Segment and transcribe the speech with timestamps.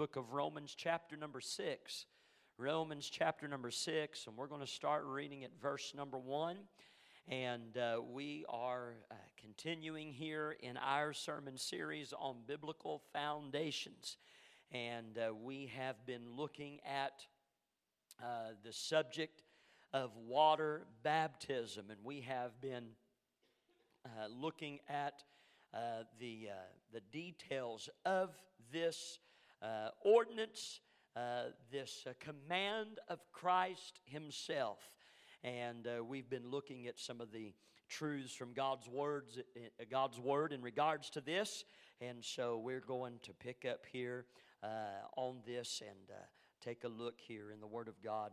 [0.00, 2.06] book of Romans, chapter number 6.
[2.56, 6.56] Romans, chapter number 6, and we're going to start reading at verse number 1.
[7.28, 14.16] And uh, we are uh, continuing here in our sermon series on biblical foundations.
[14.72, 17.26] And uh, we have been looking at
[18.22, 19.42] uh, the subject
[19.92, 22.86] of water baptism, and we have been
[24.06, 25.24] uh, looking at
[25.74, 26.48] uh, the,
[26.90, 28.30] the details of
[28.72, 29.18] this
[29.62, 30.80] uh, ordinance,
[31.16, 34.78] uh, this uh, command of Christ Himself.
[35.42, 37.54] And we've been looking at some of the
[37.88, 39.38] truths from God's words,
[39.90, 41.64] God's word in regards to this.
[42.02, 44.26] And so we're going to pick up here
[45.16, 46.16] on this and
[46.60, 48.32] take a look here in the Word of God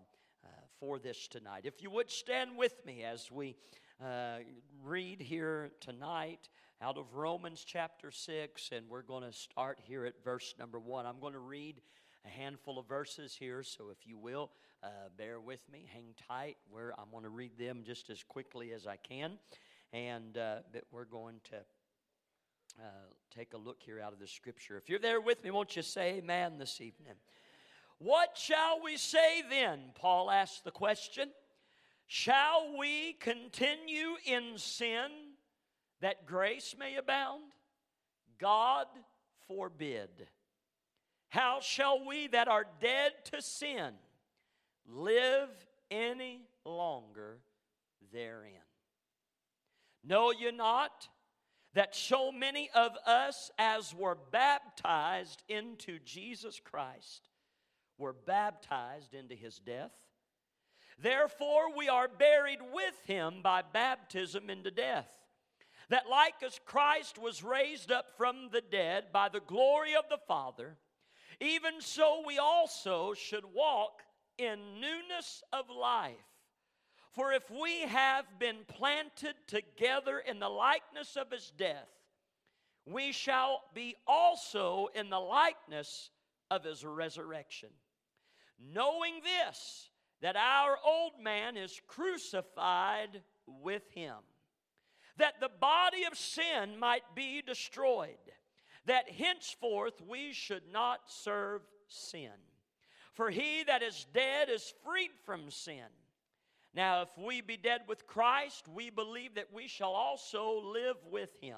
[0.81, 1.61] for this tonight.
[1.63, 3.55] If you would stand with me as we
[4.03, 4.39] uh,
[4.83, 6.49] read here tonight
[6.81, 11.07] out of Romans chapter 6, and we're going to start here at verse number 1.
[11.07, 11.81] I'm going to read
[12.23, 14.51] a handful of verses here, so if you will,
[14.83, 18.73] uh, bear with me, hang tight, where I'm going to read them just as quickly
[18.73, 19.39] as I can.
[19.91, 20.57] And uh,
[20.91, 21.55] we're going to
[22.79, 22.83] uh,
[23.35, 24.77] take a look here out of the scripture.
[24.77, 27.15] If you're there with me, won't you say amen this evening?
[27.97, 29.79] What shall we say then?
[29.95, 31.29] Paul asked the question.
[32.05, 35.09] Shall we continue in sin
[36.01, 37.43] that grace may abound?
[38.39, 38.87] God
[39.47, 40.27] forbid.
[41.29, 43.93] How shall we that are dead to sin
[44.87, 45.49] live
[45.91, 47.39] any longer
[48.13, 48.53] therein?
[50.03, 51.07] Know ye not
[51.73, 57.29] that so many of us as were baptized into Jesus Christ
[57.97, 59.91] were baptized into his death?
[60.99, 65.09] Therefore, we are buried with him by baptism into death.
[65.89, 70.19] That like as Christ was raised up from the dead by the glory of the
[70.27, 70.77] Father,
[71.39, 74.01] even so we also should walk
[74.37, 76.15] in newness of life.
[77.13, 81.87] For if we have been planted together in the likeness of his death,
[82.85, 86.11] we shall be also in the likeness
[86.51, 87.69] of his resurrection.
[88.59, 89.89] Knowing this,
[90.21, 94.15] that our old man is crucified with him,
[95.17, 98.17] that the body of sin might be destroyed,
[98.85, 102.31] that henceforth we should not serve sin.
[103.13, 105.89] For he that is dead is freed from sin.
[106.73, 111.31] Now, if we be dead with Christ, we believe that we shall also live with
[111.41, 111.57] him,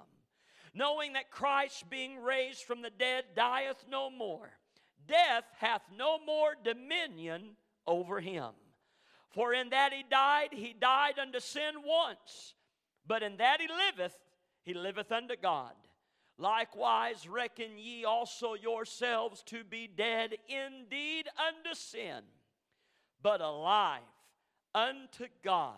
[0.73, 4.51] knowing that Christ, being raised from the dead, dieth no more.
[5.07, 8.51] Death hath no more dominion over him.
[9.31, 12.53] For in that he died, he died unto sin once,
[13.09, 14.15] but in that he liveth,
[14.61, 15.73] he liveth unto God.
[16.37, 22.21] Likewise, reckon ye also yourselves to be dead indeed unto sin,
[23.21, 24.01] but alive
[24.75, 25.73] unto God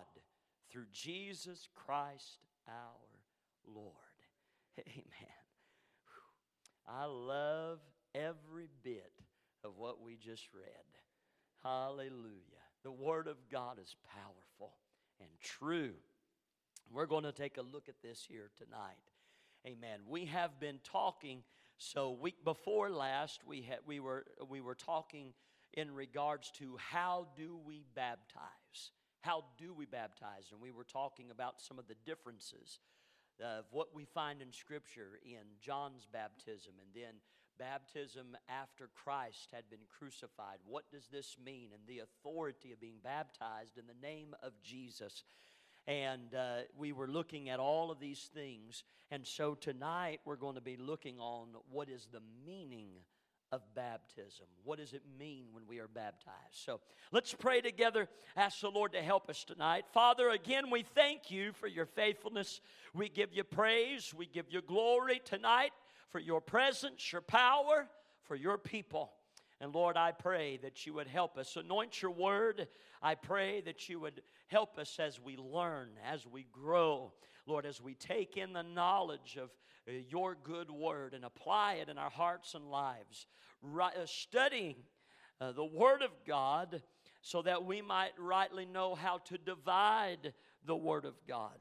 [0.70, 3.96] through Jesus Christ our Lord.
[4.80, 5.40] Amen.
[6.88, 7.80] I love
[8.14, 9.14] every bit
[9.64, 10.66] of what we just read.
[11.64, 12.41] Hallelujah.
[12.84, 14.74] The Word of God is powerful
[15.22, 15.94] and true.
[16.94, 18.97] We're going to take a look at this here tonight.
[19.66, 20.00] Amen.
[20.07, 21.44] We have been talking.
[21.78, 25.34] So week before last, we had we were we were talking
[25.74, 28.91] in regards to how do we baptize?
[29.22, 30.50] How do we baptize?
[30.52, 32.79] And we were talking about some of the differences
[33.41, 37.13] of what we find in Scripture in John's baptism, and then
[37.58, 40.58] baptism after Christ had been crucified.
[40.66, 41.69] What does this mean?
[41.73, 45.23] And the authority of being baptized in the name of Jesus.
[45.91, 48.85] And uh, we were looking at all of these things.
[49.12, 52.91] And so tonight we're going to be looking on what is the meaning
[53.52, 54.46] of baptism.
[54.63, 56.53] What does it mean when we are baptized?
[56.53, 56.79] So
[57.12, 58.07] let's pray together.
[58.38, 59.84] Ask the Lord to help us tonight.
[59.91, 62.62] Father, again, we thank you for your faithfulness.
[62.94, 64.13] We give you praise.
[64.16, 65.72] We give you glory tonight
[66.09, 67.90] for your presence, your power,
[68.23, 69.12] for your people.
[69.62, 71.56] And Lord, I pray that you would help us.
[71.56, 72.68] Anoint your word.
[73.00, 77.14] I pray that you would help us as we learn, as we grow.
[77.46, 79.52] Lord, as we take in the knowledge of
[79.88, 83.28] uh, your good word and apply it in our hearts and lives,
[83.80, 84.78] uh, studying
[85.40, 86.82] uh, the word of God
[87.22, 90.34] so that we might rightly know how to divide
[90.66, 91.58] the word of God.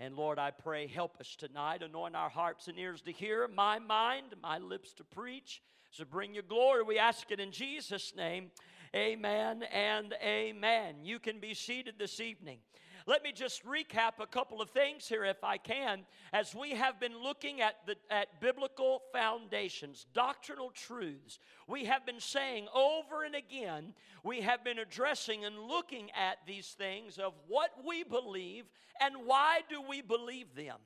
[0.00, 1.82] And Lord, I pray, help us tonight.
[1.82, 5.62] Anoint our hearts and ears to hear, my mind, my lips to preach.
[5.96, 6.82] So bring you glory.
[6.82, 8.50] We ask it in Jesus' name.
[8.94, 10.96] Amen and amen.
[11.02, 12.58] You can be seated this evening.
[13.06, 16.04] let me just recap a couple of things here, if I can,
[16.34, 21.38] as we have been looking at, the, at biblical foundations, doctrinal truths.
[21.66, 26.76] We have been saying over and again, we have been addressing and looking at these
[26.76, 28.66] things of what we believe
[29.00, 30.76] and why do we believe them.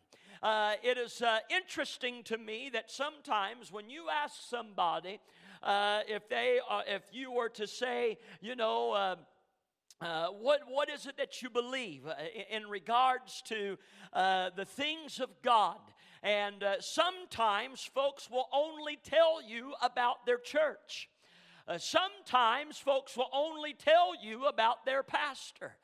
[0.43, 5.21] Uh, it is uh, interesting to me that sometimes when you ask somebody,
[5.63, 9.17] uh, if they, uh, if you were to say, you know, uh,
[10.01, 12.15] uh, what, what is it that you believe uh,
[12.51, 13.77] in regards to
[14.15, 15.79] uh, the things of God?
[16.23, 21.11] And uh, sometimes folks will only tell you about their church.
[21.69, 25.77] Uh, sometimes folks will only tell you about their pastor.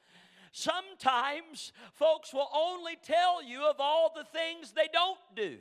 [0.57, 5.59] Sometimes folks will only tell you of all the things they don't do.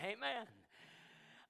[0.00, 0.46] Amen.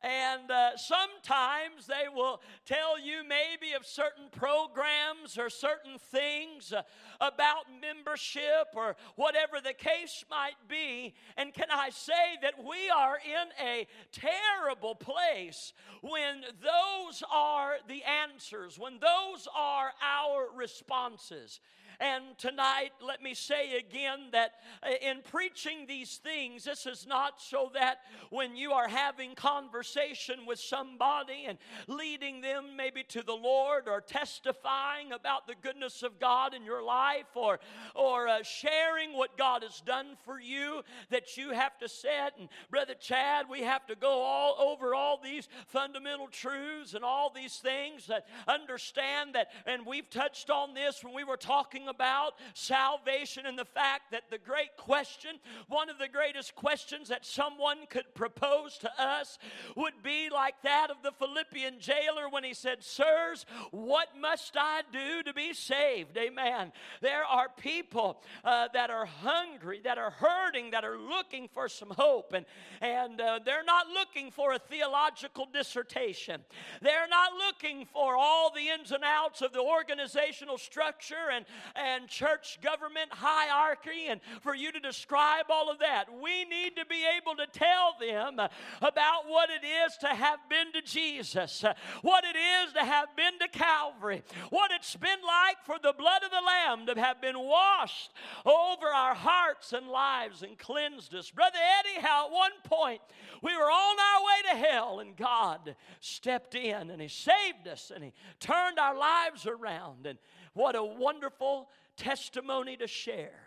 [0.04, 6.82] And uh, sometimes they will tell you maybe of certain programs or certain things uh,
[7.22, 11.14] about membership or whatever the case might be.
[11.38, 15.72] And can I say that we are in a terrible place
[16.02, 21.60] when those are the answers, when those are our responses.
[22.00, 24.52] And tonight, let me say again that
[24.82, 27.98] uh, in preaching these things, this is not so that
[28.30, 34.00] when you are having conversation with somebody and leading them maybe to the Lord or
[34.00, 37.60] testifying about the goodness of God in your life or,
[37.94, 42.48] or uh, sharing what God has done for you, that you have to sit and,
[42.70, 47.56] Brother Chad, we have to go all over all these fundamental truths and all these
[47.56, 52.34] things that understand that, and we've touched on this when we were talking talking about
[52.54, 55.36] salvation and the fact that the great question,
[55.68, 59.38] one of the greatest questions that someone could propose to us,
[59.76, 64.82] would be like that of the Philippian jailer when he said, Sirs, what must I
[64.92, 66.16] do to be saved?
[66.16, 66.72] Amen.
[67.00, 71.90] There are people uh, that are hungry, that are hurting, that are looking for some
[71.90, 72.46] hope, and,
[72.80, 76.42] and uh, they're not looking for a theological dissertation.
[76.80, 81.44] They're not looking for all the ins and outs of the organizational structure and,
[81.76, 86.06] and church government hierarchy and for you to describe all of that.
[86.22, 88.38] We need to be able to tell them
[88.80, 91.64] about what it is to have been to Jesus,
[92.02, 96.22] what it is to have been to Calvary, what it's been like for the blood
[96.22, 98.12] of the Lamb to have been washed
[98.44, 101.30] over our hearts and lives and cleansed us.
[101.30, 103.00] Brother Eddie, how at one point
[103.42, 107.92] we were on our way to hell and God stepped in and He saved us
[107.94, 110.06] and He turned our lives around.
[110.06, 110.18] And
[110.54, 113.44] what a wonderful testimony to share.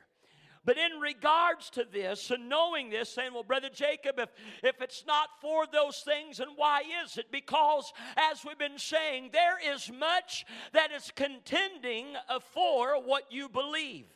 [0.67, 4.29] But in regards to this and knowing this, saying, Well, Brother Jacob, if,
[4.61, 7.31] if it's not for those things, and why is it?
[7.31, 13.47] Because, as we've been saying, there is much that is contending uh, for what you
[13.47, 14.07] believe.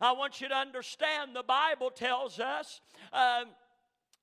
[0.00, 2.80] I want you to understand the Bible tells us.
[3.12, 3.44] Uh,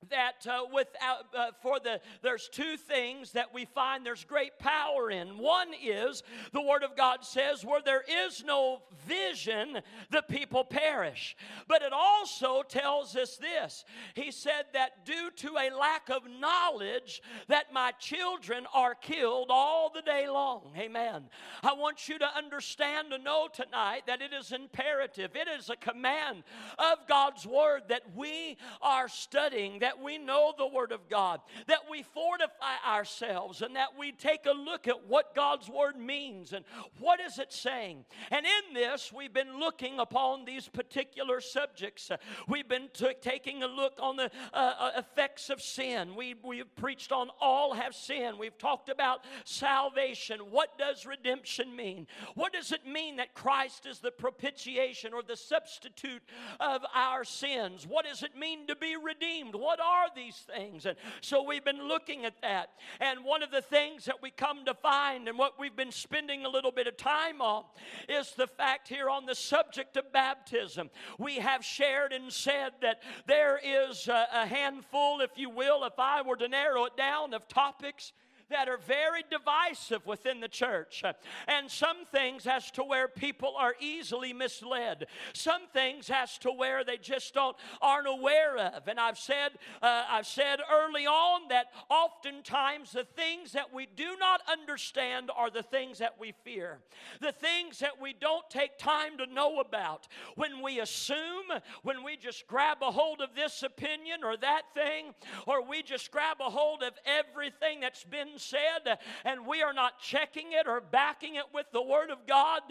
[0.10, 5.10] that uh, without uh, for the there's two things that we find there's great power
[5.10, 5.38] in.
[5.38, 6.24] One is
[6.54, 9.80] the word of god says where there is no vision
[10.12, 11.36] the people perish.
[11.68, 13.86] But it also tells us this.
[14.14, 19.92] He said that due to a lack of knowledge that my children are killed all
[19.94, 20.72] the day long.
[20.78, 21.24] Amen.
[21.64, 25.32] I want you to understand to know tonight that it is imperative.
[25.36, 26.44] It is a command
[26.78, 31.90] of god's word that we are studying that we know the Word of God, that
[31.90, 36.66] we fortify ourselves, and that we take a look at what God's Word means and
[37.00, 38.06] what is it saying.
[38.32, 42.12] And in this, we've been looking upon these particular subjects.
[42.48, 46.16] We've been t- taking a look on the uh, uh, effects of sin.
[46.16, 48.38] We, we've preached on all have sinned.
[48.40, 50.40] We've talked about salvation.
[50.52, 52.08] What does redemption mean?
[52.36, 56.24] What does it mean that Christ is the propitiation or the substitute
[56.60, 57.86] of our sins?
[57.88, 59.56] What does it mean to be redeemed?
[59.56, 60.86] What what are these things?
[60.86, 62.70] And so we've been looking at that.
[63.02, 66.46] And one of the things that we come to find, and what we've been spending
[66.46, 67.64] a little bit of time on,
[68.08, 70.90] is the fact here on the subject of baptism.
[71.20, 76.00] We have shared and said that there is a, a handful, if you will, if
[76.00, 78.14] I were to narrow it down, of topics
[78.50, 81.04] that are very divisive within the church.
[81.48, 85.08] And some things as to where people are easily misled.
[85.34, 88.88] Some things as to where they just don't aren't aware of.
[88.88, 94.16] And I've said uh, I've said early on that oftentimes the things that we do
[94.20, 96.80] not understand are the things that we fear.
[97.22, 100.08] The things that we don't take time to know about.
[100.36, 101.46] When we assume,
[101.84, 105.14] when we just grab a hold of this opinion or that thing,
[105.48, 110.00] or we just grab a hold of everything that's been said and we are not
[110.00, 112.62] checking it or backing it with the Word of God,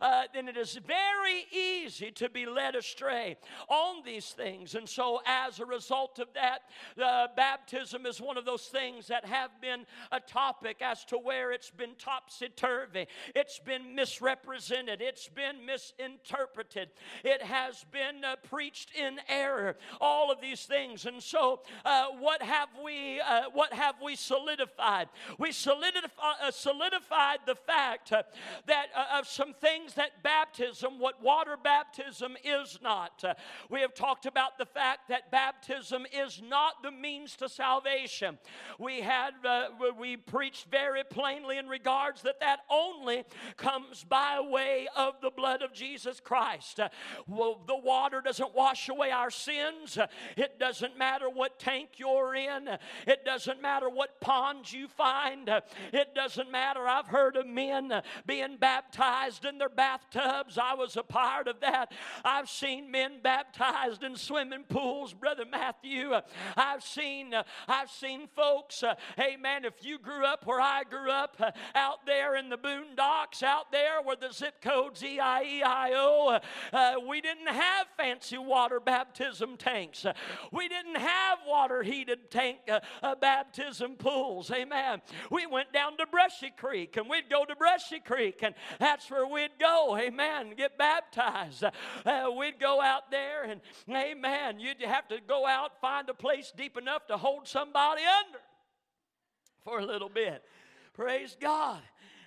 [0.00, 3.36] uh, then it is very easy to be led astray
[3.68, 4.74] on these things.
[4.74, 6.62] And so, as a result of that,
[7.02, 11.52] uh, baptism is one of those things that have been a topic as to where
[11.52, 16.90] it's been topsy turvy, it's been misrepresented, it's been misinterpreted,
[17.24, 19.76] it has been uh, preached in error.
[20.00, 23.20] All of these things, and so uh, what have we?
[23.20, 25.08] Uh, what have we solidified?
[25.38, 28.22] We solidified, uh, uh, solidified the fact uh,
[28.66, 33.22] that uh, of some things that baptism, what water baptism is not.
[33.24, 33.34] Uh,
[33.70, 38.38] we have talked about the fact that baptism is not the means to salvation.
[38.78, 39.32] We had
[39.98, 43.24] we preached very plainly in regards that that only
[43.56, 46.80] comes by way of the blood of Jesus Christ.
[47.26, 49.98] well, the water doesn't wash away our sins.
[50.36, 52.68] It doesn't matter what tank you're in.
[53.06, 55.03] It doesn't matter what ponds you find.
[55.92, 56.86] It doesn't matter.
[56.86, 60.58] I've heard of men being baptized in their bathtubs.
[60.58, 61.92] I was a part of that.
[62.24, 66.12] I've seen men baptized in swimming pools, Brother Matthew.
[66.56, 67.34] I've seen
[67.68, 68.82] I've seen folks,
[69.16, 71.40] hey man, if you grew up where I grew up,
[71.74, 76.38] out there in the boondocks, out there where the zip code's E-I-E-I-O,
[76.72, 80.06] uh, we didn't have fancy water baptism tanks.
[80.52, 84.50] We didn't have water heated tank uh, uh, baptism pools.
[84.50, 84.93] Amen.
[85.30, 89.26] We went down to Brushy Creek and we'd go to Brushy Creek and that's where
[89.26, 89.96] we'd go.
[89.98, 90.54] Amen.
[90.56, 91.64] Get baptized.
[91.64, 96.52] Uh, we'd go out there and, amen, you'd have to go out, find a place
[96.56, 98.40] deep enough to hold somebody under
[99.64, 100.42] for a little bit.
[100.92, 101.80] Praise God.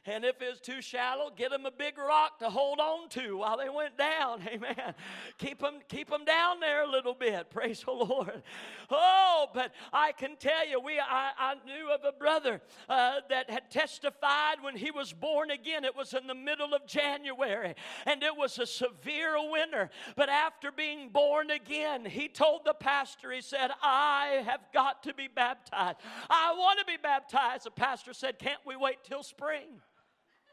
[0.07, 3.57] And if it's too shallow, get them a big rock to hold on to while
[3.57, 4.41] they went down.
[4.47, 4.93] Amen.
[5.37, 7.49] Keep them, keep them down there a little bit.
[7.53, 8.41] Praise the Lord.
[8.89, 13.49] Oh, but I can tell you, we I, I knew of a brother uh, that
[13.49, 15.83] had testified when he was born again.
[15.83, 19.89] It was in the middle of January, and it was a severe winter.
[20.15, 25.13] But after being born again, he told the pastor, he said, I have got to
[25.13, 25.97] be baptized.
[26.29, 27.65] I want to be baptized.
[27.65, 29.81] The pastor said, Can't we wait till spring?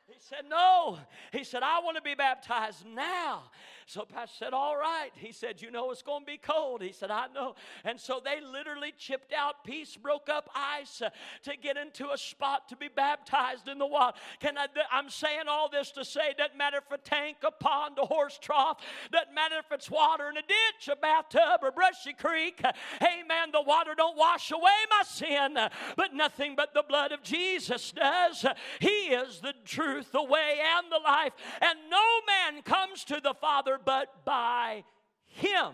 [0.07, 0.99] He said, No.
[1.33, 3.45] He said, I want to be baptized now.
[3.87, 5.11] So Pastor said, All right.
[5.15, 6.83] He said, You know it's going to be cold.
[6.83, 7.55] He said, I know.
[7.85, 11.11] And so they literally chipped out piece, broke up ice uh,
[11.45, 14.17] to get into a spot to be baptized in the water.
[14.41, 17.51] Can I, I'm saying all this to say, it doesn't matter if a tank, a
[17.51, 18.79] pond, a horse trough,
[19.11, 22.61] doesn't matter if it's water in a ditch, a bathtub, or brushy creek.
[23.01, 23.51] Amen.
[23.53, 25.59] The water don't wash away my sin,
[25.97, 28.45] but nothing but the blood of Jesus does.
[28.81, 29.55] He is the
[29.95, 31.33] truth, the way, and the life.
[31.61, 34.85] And no man comes to the Father but by
[35.27, 35.73] Him.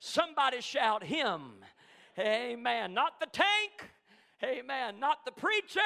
[0.00, 1.52] Somebody shout, Him.
[2.18, 2.94] Amen.
[2.94, 3.90] Not the tank.
[4.42, 4.98] Amen.
[4.98, 5.80] Not the preacher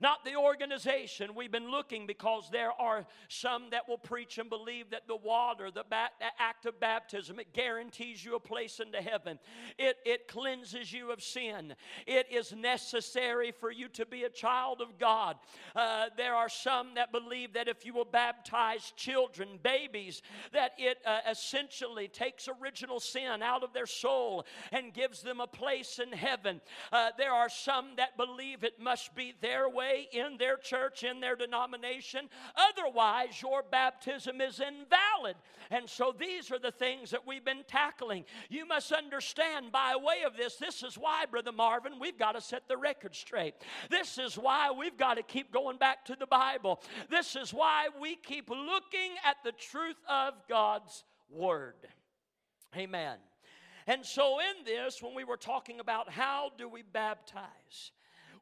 [0.00, 1.34] not the organization.
[1.34, 5.70] We've been looking because there are some that will preach and believe that the water,
[5.70, 9.38] the ba- act of baptism, it guarantees you a place into heaven.
[9.76, 11.74] It, it cleanses you of sin.
[12.06, 15.36] It is necessary for you to be a child of God.
[15.74, 20.98] Uh, there are some that believe that if you will baptize children, babies, that it
[21.04, 26.12] uh, essentially takes original sin out of their soul and gives them a place in
[26.12, 26.60] heaven.
[26.92, 31.20] Uh, there are some that believe it must be their way in their church, in
[31.20, 32.28] their denomination.
[32.56, 35.36] Otherwise, your baptism is invalid.
[35.70, 38.24] And so these are the things that we've been tackling.
[38.48, 42.40] You must understand by way of this, this is why, Brother Marvin, we've got to
[42.40, 43.54] set the record straight.
[43.90, 46.80] This is why we've got to keep going back to the Bible.
[47.10, 51.74] This is why we keep looking at the truth of God's Word.
[52.76, 53.18] Amen.
[53.86, 57.92] And so, in this, when we were talking about how do we baptize,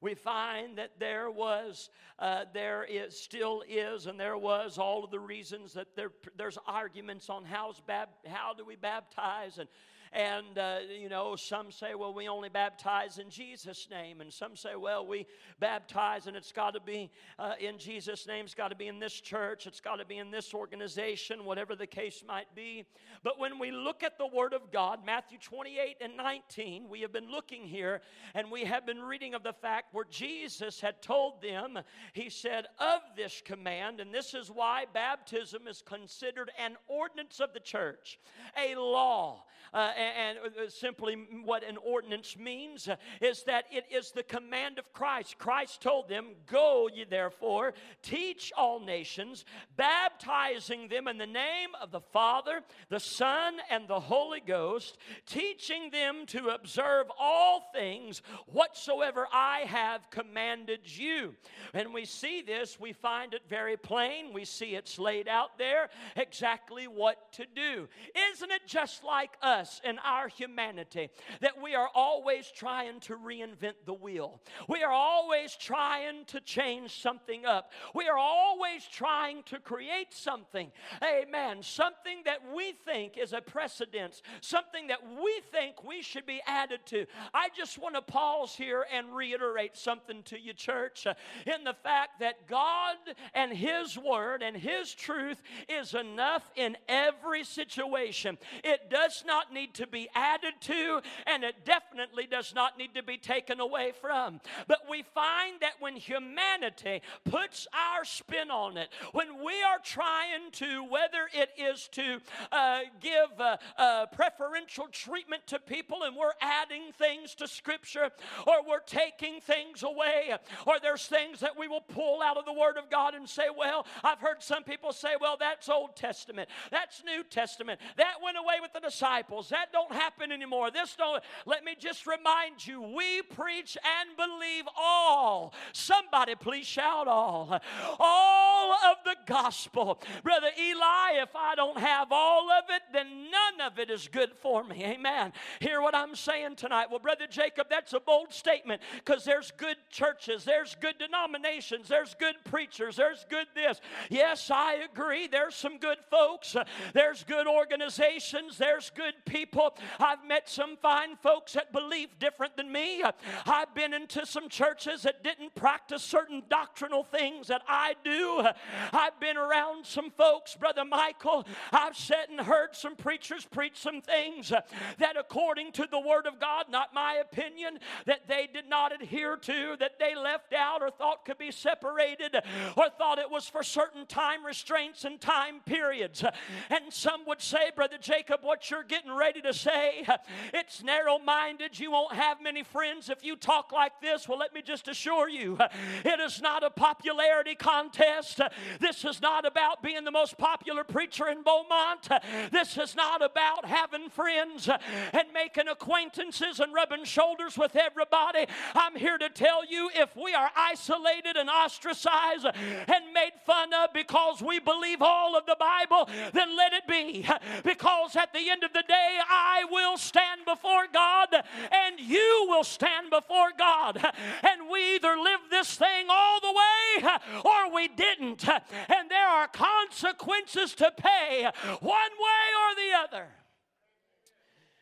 [0.01, 5.11] we find that there was, uh, there is, still is, and there was all of
[5.11, 9.69] the reasons that there, there's arguments on how's bab, how do we baptize and
[10.17, 14.23] and, uh, you know, some say, well, we only baptize in Jesus' name.
[14.23, 15.27] And some say, well, we
[15.61, 18.47] baptize and it's got to be uh, in Jesus' name.
[18.47, 19.67] It's got to be in this church.
[19.67, 22.87] It's got to be in this organization, whatever the case might be.
[23.23, 27.13] But when we look at the Word of God, Matthew 28 and 19, we have
[27.13, 28.01] been looking here
[28.35, 31.79] and we have been reading of the fact where Jesus had told them,
[32.15, 37.53] He said, of this command, and this is why baptism is considered an ordinance of
[37.53, 38.19] the church,
[38.59, 39.45] a law.
[39.75, 44.79] Uh, and uh, simply what an ordinance means uh, is that it is the command
[44.79, 45.39] of Christ.
[45.39, 49.45] Christ told them, Go ye therefore, teach all nations,
[49.77, 55.91] baptizing them in the name of the Father, the Son, and the Holy Ghost, teaching
[55.91, 61.35] them to observe all things whatsoever I have commanded you.
[61.75, 64.33] And we see this, we find it very plain.
[64.33, 67.89] We see it's laid out there exactly what to do.
[68.33, 71.09] Isn't it just like us in our humanity
[71.41, 74.41] that we are always trying to reinvent the wheel?
[74.69, 77.73] We are always trying to change something up.
[77.95, 80.71] We are always trying to create something,
[81.03, 86.41] amen, something that we think is a precedence, something that we think we should be
[86.47, 87.07] added to.
[87.33, 91.15] I just want to pause here and reiterate something to you, church, uh,
[91.47, 92.97] in the fact that God
[93.35, 98.39] and His Word and His truth is enough in every situation.
[98.65, 103.03] It does not need to be added to, and it definitely does not need to
[103.03, 104.41] be taken away from.
[104.67, 110.51] But we find that when humanity puts our spin on it, when we are trying
[110.53, 112.21] to, whether it is to
[112.53, 118.11] uh, give uh, uh, preferential treatment to people and we're adding things to Scripture,
[118.47, 120.35] or we're taking things away,
[120.67, 123.47] or there's things that we will pull out of the Word of God and say,
[123.57, 128.37] well, I've heard some people say, well, that's Old Testament, that's New Testament, that went
[128.37, 130.71] away with the disciples, that don't happen anymore.
[130.71, 131.23] This don't.
[131.45, 135.55] Let me just remind you, we preach and believe all.
[135.73, 137.61] Somebody please shout all.
[137.99, 140.01] All of the gospel.
[140.23, 144.33] Brother Eli, if I don't have all of it, then none of it is good
[144.41, 144.85] for me.
[144.85, 145.33] Amen.
[145.61, 146.87] Hear what I'm saying tonight.
[146.91, 152.15] Well, Brother Jacob, that's a bold statement because there's good churches, there's good denominations, there's
[152.15, 153.81] good preachers, there's good this.
[154.11, 155.27] Yes, I agree.
[155.27, 156.57] There's some good folks,
[156.93, 159.56] there's good organizations, there's good people.
[159.99, 163.03] I've met some fine folks that believe different than me.
[163.47, 168.47] I've been into some churches that didn't practice certain doctrinal things that I do.
[168.93, 171.47] I've been around some folks, Brother Michael.
[171.73, 174.51] I've sat and heard some preachers preach some things
[174.99, 179.37] that, according to the Word of God, not my opinion, that they did not adhere
[179.37, 182.37] to, that they left out or thought could be separated,
[182.77, 186.25] or thought it was for certain time restraints and time periods.
[186.71, 190.07] And some would say, Brother Jacob, what you're getting ready to say,
[190.53, 191.79] it's narrow minded.
[191.79, 194.29] You won't have many friends if you talk like this.
[194.29, 195.59] Well, let me just assure you,
[196.05, 198.41] it is not a popularity contest.
[198.81, 202.09] This is not about being the most popular preacher in Beaumont.
[202.51, 208.47] This is not about having friends and making acquaintances and rubbing shoulders with everybody.
[208.75, 213.93] I'm here to tell you if we are isolated and ostracized and made fun of
[213.93, 217.27] because we believe all of the Bible, then let it be.
[217.65, 222.65] Because at the end of the day, I will stand before God and you will
[222.65, 223.97] stand before God.
[223.97, 227.11] And we either live this thing all the way
[227.45, 228.49] or we didn't.
[228.49, 231.49] And there are consequences to pay
[231.81, 233.27] one way or the other.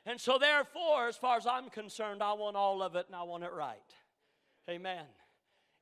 [0.07, 3.23] And so, therefore, as far as I'm concerned, I want all of it and I
[3.23, 3.79] want it right.
[4.69, 5.05] Amen.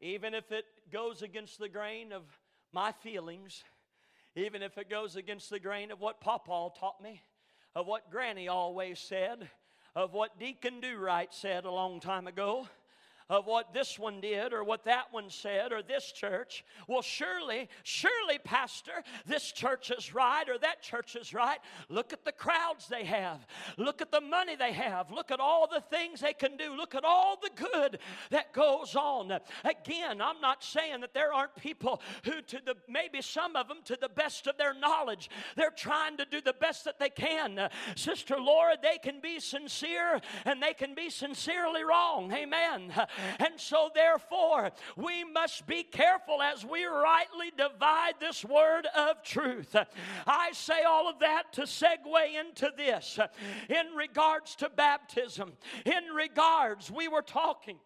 [0.01, 2.23] Even if it goes against the grain of
[2.73, 3.65] my feelings,
[4.37, 7.23] even if it goes against the grain of what Papa taught me,
[7.75, 9.49] of what Granny always said,
[9.95, 12.69] of what Deacon Do Right said a long time ago
[13.33, 16.65] of what this one did or what that one said or this church.
[16.87, 18.93] Well, surely, surely, Pastor,
[19.25, 21.59] this church is right or that church is right.
[21.89, 23.47] Look at the crowds they have.
[23.79, 25.11] Look at the money they have.
[25.11, 26.77] Look at all the things they can do.
[26.77, 29.33] Look at all the good that goes on.
[29.65, 33.79] Again, I'm not saying that there aren't people who, to the maybe some of them,
[33.87, 37.71] to the best of their knowledge, they're trying to do the best that they can.
[37.97, 42.31] Sister Laura, they can be sincere and they can be sincerely wrong.
[42.31, 42.93] Amen.
[43.39, 49.75] And so, therefore, we must be careful as we rightly divide this word of truth.
[50.27, 53.19] I say all of that to segue into this
[53.69, 55.53] in regards to baptism.
[55.85, 57.79] In regards, we were talking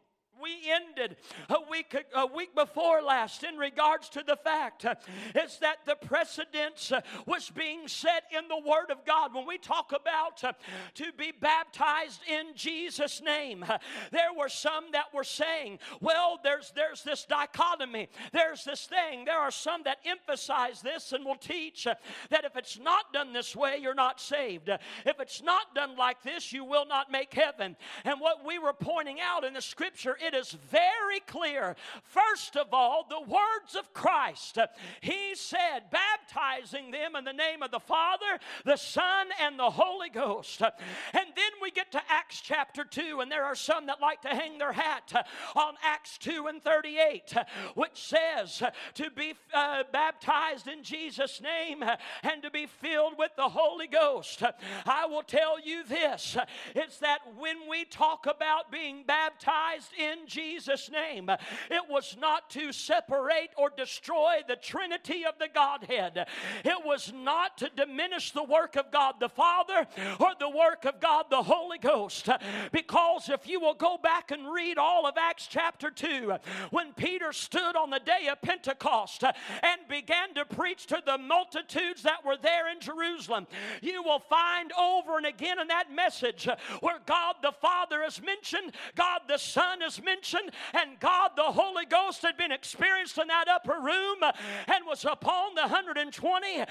[0.43, 1.17] we ended
[1.49, 4.95] a week a week before last in regards to the fact uh,
[5.35, 9.35] is that the precedence uh, was being set in the word of god.
[9.35, 10.53] When we talk about uh,
[10.95, 13.65] to be baptized in jesus name
[14.13, 18.09] there were some that were saying well there's there's this dichotomy.
[18.33, 19.25] There's this thing.
[19.25, 23.57] There are some that emphasize this and will teach that if it's not done this
[23.57, 24.69] way you're not saved.
[24.69, 27.77] If it's not done like this you will not make heaven.
[28.05, 31.77] And what we were pointing out in the scripture it is very clear.
[32.03, 34.59] First of all, the words of Christ.
[35.01, 40.11] He said, baptizing them in the name of the Father, the Son, and the Holy
[40.11, 40.61] Ghost.
[40.63, 44.29] And then we get to Acts chapter 2, and there are some that like to
[44.29, 47.35] hang their hat on Acts 2 and 38,
[47.75, 48.63] which says
[48.95, 51.83] to be uh, baptized in Jesus' name
[52.23, 54.43] and to be filled with the Holy Ghost.
[54.85, 56.37] I will tell you this
[56.75, 62.73] it's that when we talk about being baptized in Jesus' name, it was not to
[62.73, 66.27] separate or destroy the Trinity of the Godhead,
[66.65, 69.87] it was not to diminish the work of God the Father
[70.19, 72.29] or the work of God the Holy Ghost.
[72.73, 76.35] Because if you will go back and read all of Acts chapter 2,
[76.71, 82.03] when Peter stood on the day of Pentecost and began to preach to the multitudes
[82.03, 83.47] that were there in Jerusalem,
[83.81, 86.49] you will find over and again in that message
[86.81, 91.85] where God the Father is mentioned, God the Son is mentioned, and God the Holy
[91.85, 96.47] Ghost had been experienced in that upper room and was upon the 120.
[96.57, 96.67] And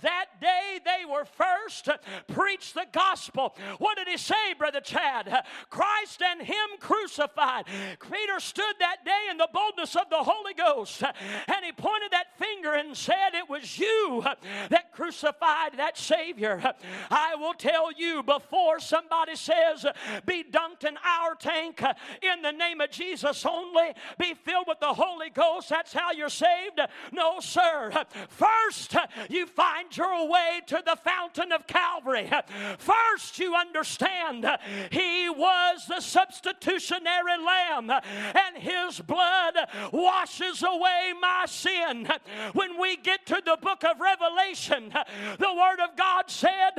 [0.00, 1.88] that day they were first
[2.28, 3.54] preached the gospel.
[3.78, 5.44] What did he say, Brother Chad?
[5.68, 7.66] Christ and Him crucified.
[8.00, 12.38] Peter stood that day in the boldness of the Holy Ghost and he pointed that
[12.38, 14.24] finger and said, It was you
[14.70, 16.62] that crucified that Savior.
[17.10, 19.86] I will tell you before somebody says,
[20.26, 21.82] Be dunked in our tank
[22.22, 26.28] in the name of Jesus only, be filled with the Holy Ghost, that's how you're
[26.28, 26.80] saved.
[27.12, 27.90] No, sir.
[28.28, 28.94] First,
[29.28, 32.30] you find your way to the fountain of Calvary.
[32.78, 34.46] First, you understand
[34.90, 39.54] He was the substitutionary lamb, and His blood
[39.92, 42.08] washes away my sin.
[42.52, 44.92] When we get to the book of Revelation,
[45.38, 46.72] the Word of God said,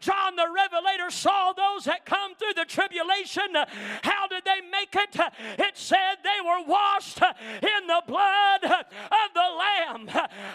[0.00, 3.54] John the Revelator saw those that come through the tribulation.
[4.02, 5.16] How did they make it?
[5.38, 10.08] It said they were washed in the blood of the Lamb.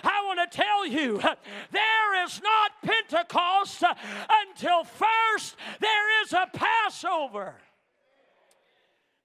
[0.04, 1.20] I want to tell you,
[1.72, 7.56] there is not Pentecost until first there is a Passover.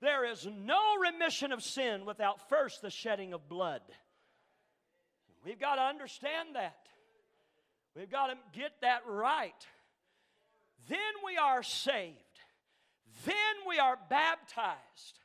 [0.01, 3.83] There is no remission of sin without first the shedding of blood.
[5.45, 6.77] We've got to understand that.
[7.95, 9.67] We've got to get that right.
[10.89, 12.15] Then we are saved.
[13.25, 13.35] Then
[13.67, 15.21] we are baptized.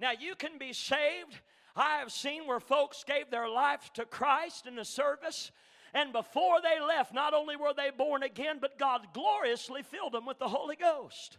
[0.00, 1.38] Now, you can be saved.
[1.76, 5.52] I have seen where folks gave their life to Christ in the service,
[5.92, 10.26] and before they left, not only were they born again, but God gloriously filled them
[10.26, 11.38] with the Holy Ghost.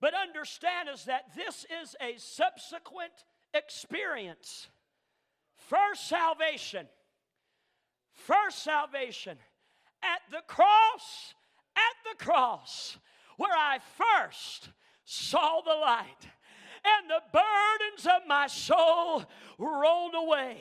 [0.00, 3.12] But understand is that this is a subsequent
[3.52, 4.68] experience.
[5.56, 6.86] First salvation.
[8.12, 9.38] First salvation.
[10.02, 11.34] At the cross,
[11.74, 12.98] at the cross,
[13.38, 14.68] where I first
[15.04, 16.28] saw the light
[16.84, 19.24] and the burdens of my soul
[19.58, 20.58] rolled away.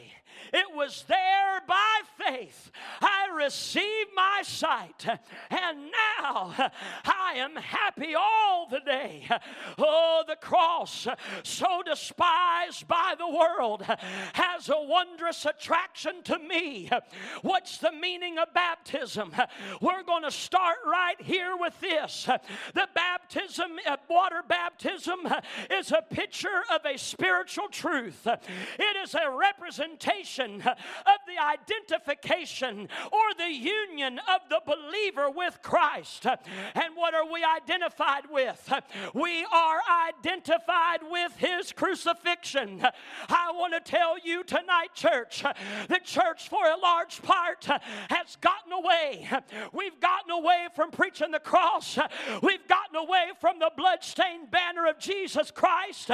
[0.51, 5.05] It was there by faith I received my sight,
[5.49, 6.53] and now
[7.05, 9.27] I am happy all the day.
[9.77, 11.07] Oh, the cross,
[11.43, 13.83] so despised by the world,
[14.33, 16.89] has a wondrous attraction to me.
[17.41, 19.33] What's the meaning of baptism?
[19.81, 22.29] We're going to start right here with this.
[22.73, 25.27] The baptism, uh, water baptism,
[25.69, 28.27] is a picture of a spiritual truth.
[28.27, 36.25] It is a representation of the identification or the union of the believer with Christ.
[36.25, 38.73] And what are we identified with?
[39.13, 42.85] We are identified with his crucifixion.
[43.29, 45.43] I want to tell you tonight, church,
[45.87, 49.29] the church for a large part has gotten away.
[49.73, 51.97] We've gotten away from preaching the cross.
[52.41, 56.09] We've gotten away from the bloodstained banner of Jesus Christ.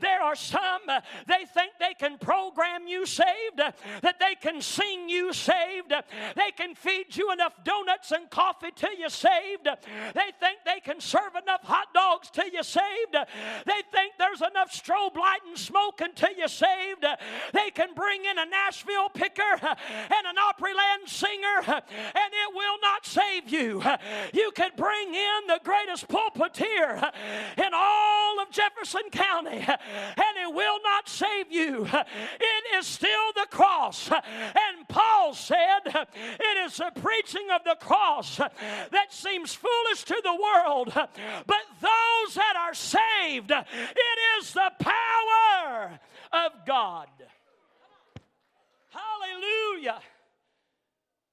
[0.00, 0.82] There are some,
[1.26, 3.26] they think they can program you saved,
[3.58, 3.70] Uh,
[4.02, 6.02] that they can sing you saved, uh,
[6.34, 9.76] they can feed you enough donuts and coffee till you're saved, uh,
[10.14, 14.72] they think they can serve enough hot dogs till you're saved, they think there's enough
[14.72, 17.04] strobe light and smoke until you're saved,
[17.52, 23.06] they can bring in a Nashville picker and an Opryland singer, and it will not
[23.06, 23.82] save you.
[24.32, 27.10] You could bring in the greatest pulpiteer
[27.56, 31.86] in all of Jefferson County, and it will not save you.
[31.86, 34.10] It is still the cross.
[34.10, 40.34] And Paul said, It is the preaching of the cross that seems foolish to the
[40.34, 46.00] world, but those that are saved, it is the power
[46.32, 47.08] of God.
[48.90, 50.00] Hallelujah.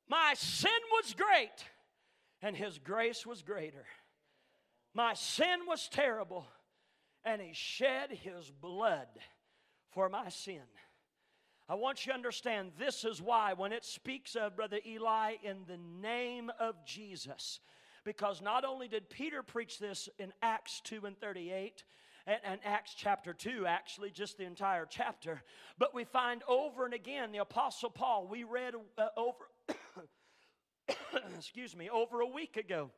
[0.08, 1.66] My sin was great,
[2.42, 3.86] and his grace was greater.
[4.94, 6.46] My sin was terrible,
[7.24, 9.08] and he shed his blood
[9.92, 10.62] for my sin.
[11.74, 15.66] I want you to understand this is why, when it speaks of Brother Eli in
[15.68, 17.62] the name of Jesus,
[18.04, 21.84] because not only did Peter preach this in Acts 2 and 38,
[22.28, 25.42] and, and, Acts chapter 2, actually, just the entire chapter.
[25.80, 29.50] But we find over and again the Apostle Paul, we read uh, over,
[31.36, 32.92] excuse me, over a week ago.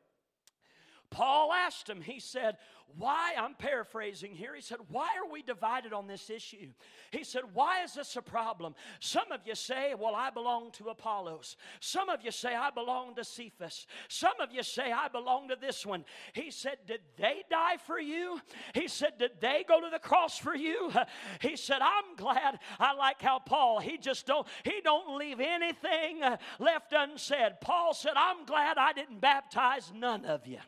[1.10, 2.56] Paul asked him, he said,
[2.96, 6.68] Why, I'm paraphrasing here, he said, Why are we divided on this issue?
[7.10, 8.74] He said, Why is this a problem?
[9.00, 11.56] Some of you say, Well, I belong to Apollos.
[11.80, 13.86] Some of you say, I belong to Cephas.
[14.08, 16.04] Some of you say, I belong to this one.
[16.32, 18.40] He said, Did they die for you?
[18.74, 20.90] He said, Did they go to the cross for you?
[21.40, 22.58] He said, I'm glad.
[22.78, 26.22] I like how Paul, he just don't, he don't leave anything
[26.58, 27.60] left unsaid.
[27.60, 30.58] Paul said, I'm glad I didn't baptize none of you.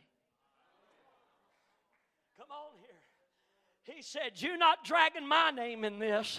[3.94, 6.38] He said, You're not dragging my name in this.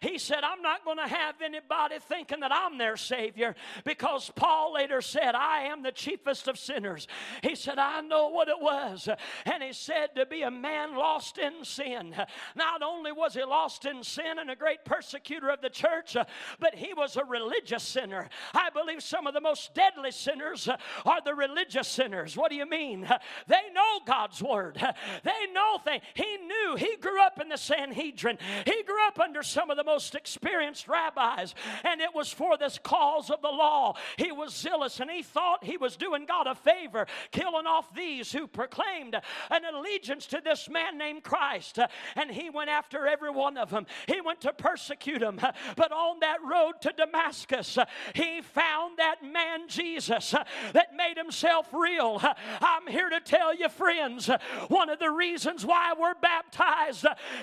[0.00, 4.74] He said, I'm not going to have anybody thinking that I'm their Savior because Paul
[4.74, 7.08] later said, I am the chiefest of sinners.
[7.42, 9.08] He said, I know what it was.
[9.44, 12.14] And he said, To be a man lost in sin.
[12.54, 16.16] Not only was he lost in sin and a great persecutor of the church,
[16.60, 18.28] but he was a religious sinner.
[18.54, 20.68] I believe some of the most deadly sinners
[21.04, 22.36] are the religious sinners.
[22.36, 23.08] What do you mean?
[23.48, 24.76] They know God's word,
[25.24, 26.02] they know things.
[26.14, 28.38] He knew he grew up in the Sanhedrin.
[28.66, 32.78] He grew up under some of the most experienced rabbis, and it was for this
[32.82, 33.94] cause of the law.
[34.18, 38.32] He was zealous and he thought he was doing God a favor, killing off these
[38.32, 39.16] who proclaimed
[39.50, 41.78] an allegiance to this man named Christ.
[42.16, 43.86] And he went after every one of them.
[44.06, 45.40] He went to persecute them.
[45.76, 47.78] But on that road to Damascus,
[48.14, 50.32] he found that man Jesus
[50.72, 52.20] that made himself real.
[52.60, 54.28] I'm here to tell you, friends,
[54.68, 56.73] one of the reasons why we're baptized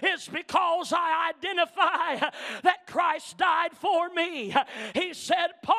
[0.04, 2.30] is because I identify
[2.64, 4.56] that Christ died for me.
[4.94, 5.78] He said, Paul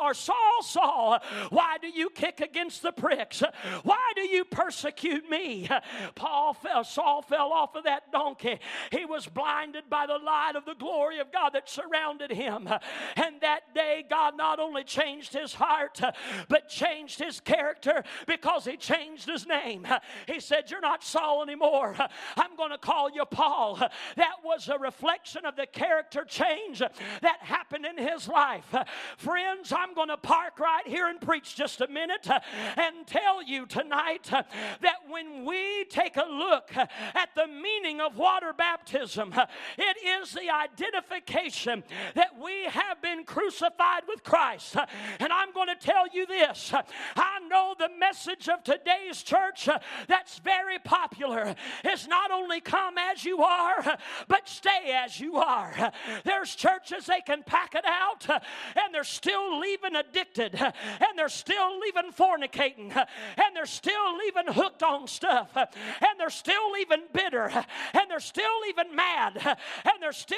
[0.00, 1.18] or Saul, Saul,
[1.50, 3.42] why do you kick against the pricks?
[3.82, 5.68] Why do you persecute me?
[6.14, 8.58] Paul fell, Saul fell off of that donkey.
[8.90, 12.68] He was blinded by the light of the glory of God that surrounded him.
[13.16, 16.00] And that day, God not only changed his heart,
[16.48, 19.86] but changed his character because he changed his name.
[20.26, 21.96] He said, You're not Saul anymore.
[22.36, 23.76] I'm going to call you Paul.
[24.16, 28.74] That was a reflection of the character change that happened in his life.
[29.16, 32.28] Friends, I'm going to park right here and preach just a minute
[32.76, 38.52] and tell you tonight that when we take a look at the meaning of water
[38.52, 39.34] baptism,
[39.78, 41.82] it is the identification
[42.14, 44.76] that we have been crucified with Christ.
[45.20, 46.72] And I'm going to tell you this
[47.16, 49.68] I know the message of today's church
[50.08, 53.98] that's very popular is not only come as you are,
[54.28, 55.92] but stay as you are.
[56.24, 61.78] There's churches they can pack it out and they're still leaving addicted and they're still
[61.78, 68.10] leaving fornicating and they're still leaving hooked on stuff and they're still leaving bitter and
[68.10, 70.36] they're still leaving mad and they're still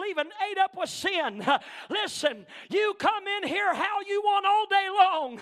[0.00, 1.44] leaving ate up with sin.
[1.88, 5.38] Listen, you come in here how you want all day long,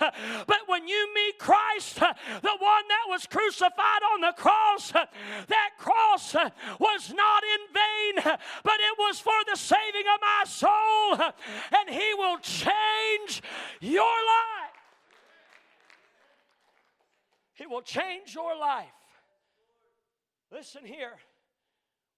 [0.46, 5.70] but when you meet Christ, the one that was crucified on the cross, that
[6.20, 11.33] cross uh, was not in vain, but it was for the saving of my soul,
[11.78, 13.42] and He will change
[13.80, 14.70] your life.
[17.54, 18.87] He will change your life.
[20.52, 21.16] Listen here.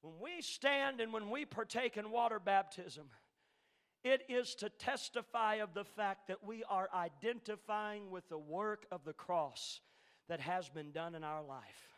[0.03, 3.07] When we stand and when we partake in water baptism,
[4.03, 9.05] it is to testify of the fact that we are identifying with the work of
[9.05, 9.81] the cross
[10.29, 11.92] that has been done in our life.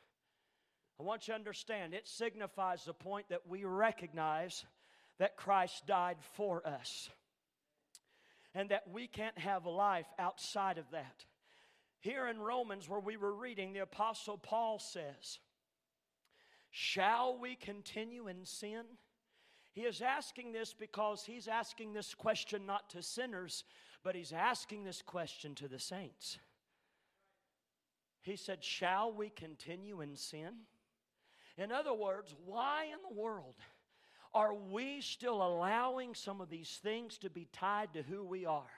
[0.98, 4.64] I want you to understand it signifies the point that we recognize
[5.18, 7.10] that Christ died for us
[8.54, 11.24] and that we can't have a life outside of that.
[12.00, 15.38] Here in Romans, where we were reading, the Apostle Paul says,
[16.70, 18.82] Shall we continue in sin?
[19.72, 23.64] He is asking this because he's asking this question not to sinners,
[24.04, 26.38] but he's asking this question to the saints.
[28.22, 30.54] He said, Shall we continue in sin?
[31.56, 33.54] In other words, why in the world
[34.32, 38.70] are we still allowing some of these things to be tied to who we are?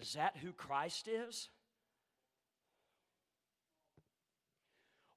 [0.00, 1.48] Is that who Christ is?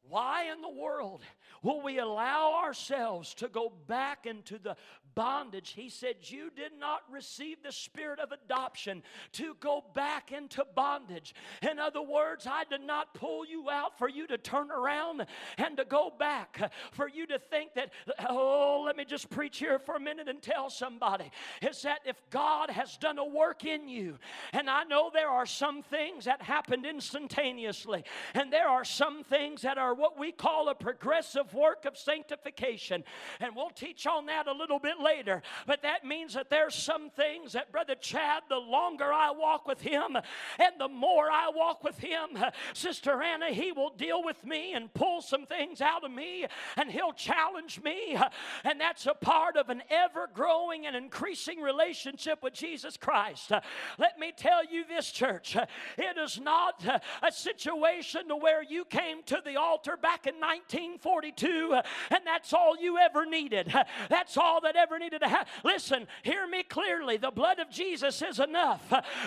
[0.08, 1.24] Why in the world
[1.64, 4.76] will we allow ourselves to go back into the
[5.16, 10.66] bondage, he said, You did not receive the spirit of adoption to go back into
[10.76, 11.34] bondage.
[11.70, 15.26] In other words, I did not pull you out for you to turn around
[15.58, 17.92] and to go back, for you to think that,
[18.30, 22.22] oh, let me just preach here for a minute and tell somebody is that if
[22.30, 24.18] God has done a work in you,
[24.52, 29.62] and I know there are some things that happened instantaneously, and there are some things
[29.62, 33.04] that are what we call a progressive work of sanctification,
[33.40, 35.42] and we'll teach on that a little bit later.
[35.68, 39.82] But that means that there's some things that Brother Chad, the longer I walk with
[39.82, 42.38] him, and the more I walk with him,
[42.74, 46.46] Sister Anna, he will deal with me and pull some things out of me,
[46.78, 48.18] and he'll challenge me,
[48.64, 53.52] and that's a part of an ever growing and increasing relationship with Jesus Christ.
[53.98, 56.84] Let me tell you this, church, it is not
[57.22, 62.78] a situation to where you came to the altar back in 1942 and that's all
[62.80, 63.74] you ever needed.
[64.10, 65.52] That's all that ever needed to happen.
[65.64, 67.18] Listen, hear me clearly.
[67.18, 68.82] The blood of Jesus is enough.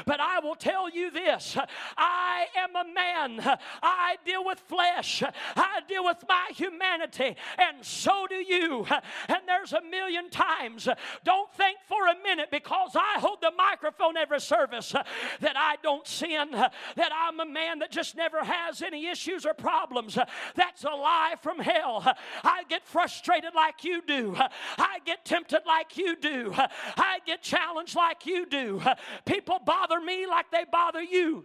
[0.06, 1.56] But I will tell you this
[1.96, 3.58] I am a man.
[3.82, 5.22] I deal with flesh.
[5.56, 7.36] I deal with my humanity.
[7.58, 8.86] And so do you.
[9.28, 10.88] And there's a million times.
[11.24, 16.06] Don't think for a minute because I hold the microphone every service that I don't
[16.06, 20.18] sin, that I'm a man that just never has any issues or problems.
[20.54, 22.02] That's a lie from hell.
[22.44, 24.36] I get frustrated like you do.
[24.78, 26.52] I get tempted like you do.
[26.96, 28.82] I get challenged like you do.
[29.24, 31.44] People bother me like they bother you.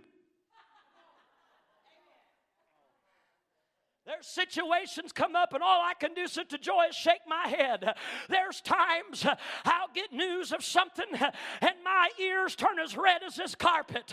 [4.06, 7.94] There's situations come up, and all I can do, Sister Joy, is shake my head.
[8.30, 9.24] There's times
[9.64, 14.12] I'll get news of something, and my ears turn as red as this carpet.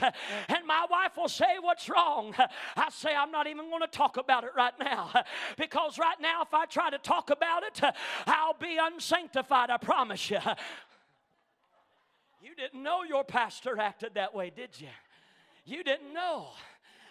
[0.49, 2.35] And my wife will say, What's wrong?
[2.77, 5.11] I say, I'm not even going to talk about it right now.
[5.57, 7.81] Because right now, if I try to talk about it,
[8.27, 10.39] I'll be unsanctified, I promise you.
[12.43, 14.89] You didn't know your pastor acted that way, did you?
[15.65, 16.49] You didn't know.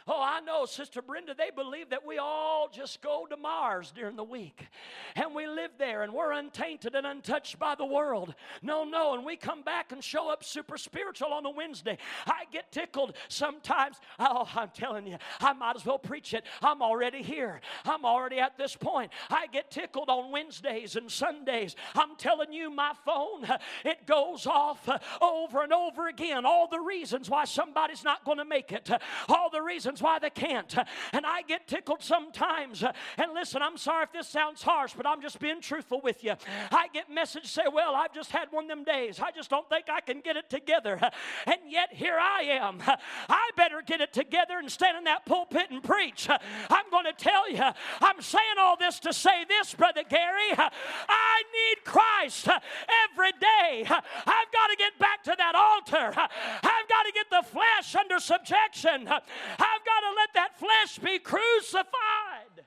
[0.10, 4.16] Oh, I know, Sister Brenda, they believe that we all just go to Mars during
[4.16, 4.68] the week
[5.16, 8.34] and we live there and we're untainted and untouched by the world.
[8.62, 11.98] No, no, and we come back and show up super spiritual on a Wednesday.
[12.26, 13.98] I get tickled sometimes.
[14.20, 16.46] Oh, I'm telling you, I might as well preach it.
[16.62, 19.12] I'm already here, I'm already at this point.
[19.30, 21.76] I get tickled on Wednesdays and Sundays.
[21.96, 23.46] I'm telling you, my phone,
[23.84, 24.88] it goes off
[25.22, 26.46] over and over again.
[26.46, 28.90] All the reasons why somebody's not going to make it,
[29.28, 30.76] all the reasons why they can't.
[31.12, 32.84] And I get tickled sometimes.
[32.84, 36.27] And listen, I'm sorry if this sounds harsh, but I'm just being truthful with you.
[36.30, 39.20] I get messages say, Well, I've just had one of them days.
[39.20, 41.00] I just don't think I can get it together.
[41.46, 42.82] And yet here I am.
[43.30, 46.28] I better get it together and stand in that pulpit and preach.
[46.70, 50.52] I'm going to tell you, I'm saying all this to say this, Brother Gary.
[50.58, 53.86] I need Christ every day.
[53.88, 56.14] I've got to get back to that altar.
[56.18, 59.08] I've got to get the flesh under subjection.
[59.08, 62.66] I've got to let that flesh be crucified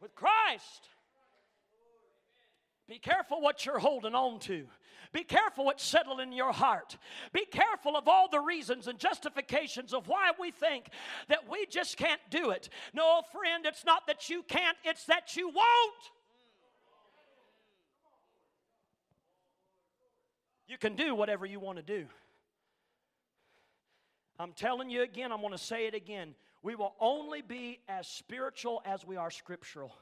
[0.00, 0.88] with Christ.
[2.88, 4.66] Be careful what you're holding on to.
[5.12, 6.96] Be careful what's settled in your heart.
[7.32, 10.88] Be careful of all the reasons and justifications of why we think
[11.28, 12.68] that we just can't do it.
[12.92, 16.10] No, friend, it's not that you can't, it's that you won't.
[20.68, 22.06] You can do whatever you want to do.
[24.38, 26.34] I'm telling you again, I'm going to say it again.
[26.62, 29.94] We will only be as spiritual as we are scriptural.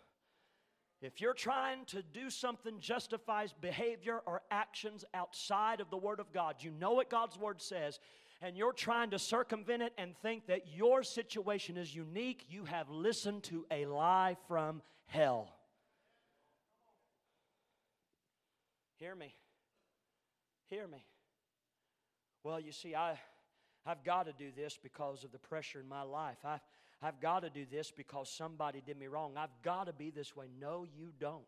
[1.05, 6.33] If you're trying to do something justifies behavior or actions outside of the Word of
[6.33, 8.01] God, you know what God's Word says,
[8.41, 12.89] and you're trying to circumvent it and think that your situation is unique, you have
[12.89, 15.55] listened to a lie from hell.
[18.97, 19.35] Hear me.
[20.69, 21.05] Hear me.
[22.45, 23.19] Well, you see, I
[23.85, 26.39] I've got to do this because of the pressure in my life.
[26.47, 26.61] I've,
[27.05, 29.35] I've got to do this because somebody did me wrong.
[29.37, 30.47] I've got to be this way.
[30.59, 31.45] No, you don't.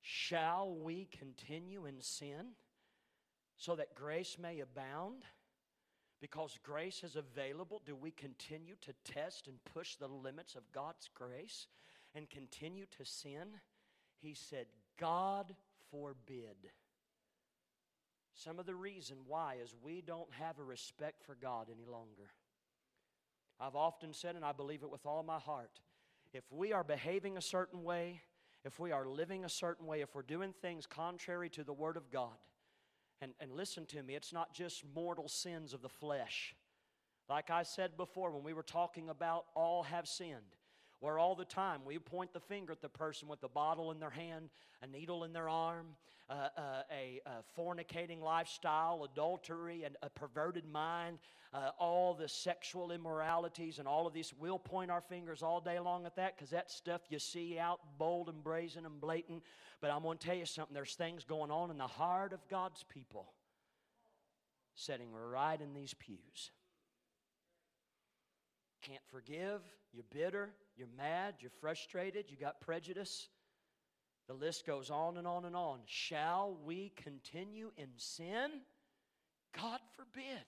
[0.00, 2.52] Shall we continue in sin
[3.56, 5.24] so that grace may abound?
[6.20, 11.10] Because grace is available, do we continue to test and push the limits of God's
[11.12, 11.66] grace
[12.14, 13.48] and continue to sin?
[14.20, 14.66] He said,
[15.00, 15.52] God
[15.90, 16.70] forbid.
[18.34, 22.30] Some of the reason why is we don't have a respect for God any longer.
[23.64, 25.80] I've often said, and I believe it with all my heart,
[26.34, 28.20] if we are behaving a certain way,
[28.62, 31.96] if we are living a certain way, if we're doing things contrary to the Word
[31.96, 32.36] of God,
[33.22, 36.54] and, and listen to me, it's not just mortal sins of the flesh.
[37.30, 40.56] Like I said before when we were talking about all have sinned,
[41.04, 44.00] where all the time we point the finger at the person with a bottle in
[44.00, 44.48] their hand,
[44.82, 45.88] a needle in their arm,
[46.30, 51.18] uh, uh, a, a, fornicating lifestyle, adultery, and a perverted mind,
[51.52, 54.32] uh, all the sexual immoralities, and all of these.
[54.40, 57.80] We'll point our fingers all day long at that because that's stuff you see out
[57.98, 59.42] bold and brazen and blatant.
[59.82, 62.40] But I'm going to tell you something there's things going on in the heart of
[62.48, 63.34] God's people
[64.74, 66.50] sitting right in these pews.
[68.80, 69.60] Can't forgive,
[69.92, 73.28] you're bitter, you're mad, you're frustrated, you got prejudice.
[74.26, 75.80] The list goes on and on and on.
[75.86, 78.50] Shall we continue in sin?
[79.60, 80.44] God forbid.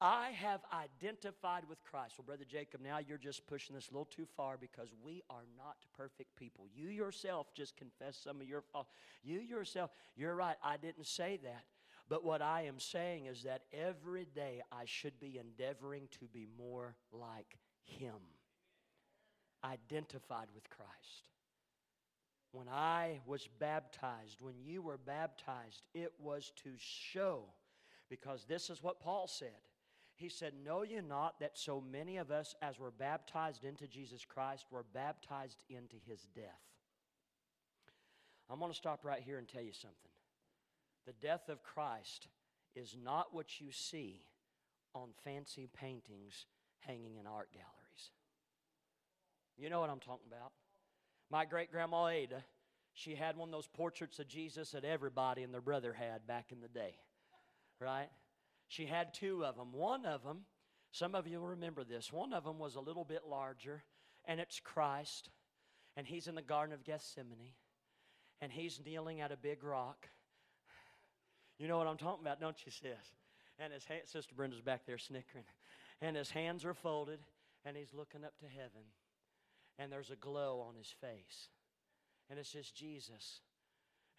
[0.00, 2.14] I have identified with Christ.
[2.16, 5.44] Well, Brother Jacob, now you're just pushing this a little too far because we are
[5.58, 6.66] not perfect people.
[6.74, 8.88] You yourself just confessed some of your faults.
[9.22, 11.64] You yourself, you're right, I didn't say that.
[12.08, 16.46] But what I am saying is that every day I should be endeavoring to be
[16.58, 18.16] more like Him,
[19.64, 21.28] identified with Christ.
[22.52, 27.44] When I was baptized, when you were baptized, it was to show,
[28.08, 29.50] because this is what Paul said.
[30.16, 34.24] He said, Know you not that so many of us, as were baptized into Jesus
[34.24, 36.60] Christ, were baptized into his death?
[38.50, 39.96] I'm going to stop right here and tell you something.
[41.06, 42.26] The death of Christ
[42.74, 44.26] is not what you see
[44.94, 46.46] on fancy paintings
[46.80, 47.79] hanging in art galleries.
[49.60, 50.52] You know what I'm talking about.
[51.30, 52.42] My great grandma Ada,
[52.94, 56.46] she had one of those portraits of Jesus that everybody and their brother had back
[56.50, 56.94] in the day,
[57.78, 58.08] right?
[58.68, 59.72] She had two of them.
[59.72, 60.46] One of them,
[60.92, 63.82] some of you will remember this, one of them was a little bit larger,
[64.24, 65.28] and it's Christ,
[65.94, 67.52] and he's in the Garden of Gethsemane,
[68.40, 70.08] and he's kneeling at a big rock.
[71.58, 73.14] You know what I'm talking about, don't you, sis?
[73.58, 75.44] And his Sister Brenda's back there snickering.
[76.00, 77.20] And his hands are folded,
[77.66, 78.84] and he's looking up to heaven
[79.80, 81.48] and there's a glow on his face.
[82.28, 83.40] And it's just Jesus.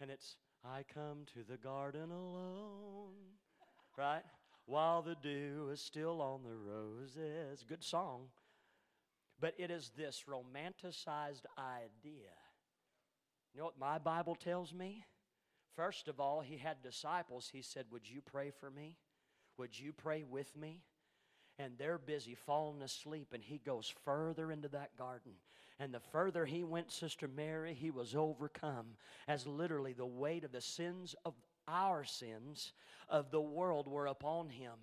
[0.01, 0.35] And it's,
[0.65, 3.13] I come to the garden alone,
[3.95, 4.23] right?
[4.65, 7.63] While the dew is still on the roses.
[7.67, 8.29] Good song.
[9.39, 12.33] But it is this romanticized idea.
[13.53, 15.05] You know what my Bible tells me?
[15.75, 17.49] First of all, he had disciples.
[17.51, 18.97] He said, Would you pray for me?
[19.57, 20.81] Would you pray with me?
[21.61, 25.33] and they're busy falling asleep, and he goes further into that garden.
[25.81, 28.85] And the further he went, Sister Mary, he was overcome
[29.27, 31.33] as literally the weight of the sins of
[31.67, 32.73] our sins
[33.11, 34.73] of the world were upon him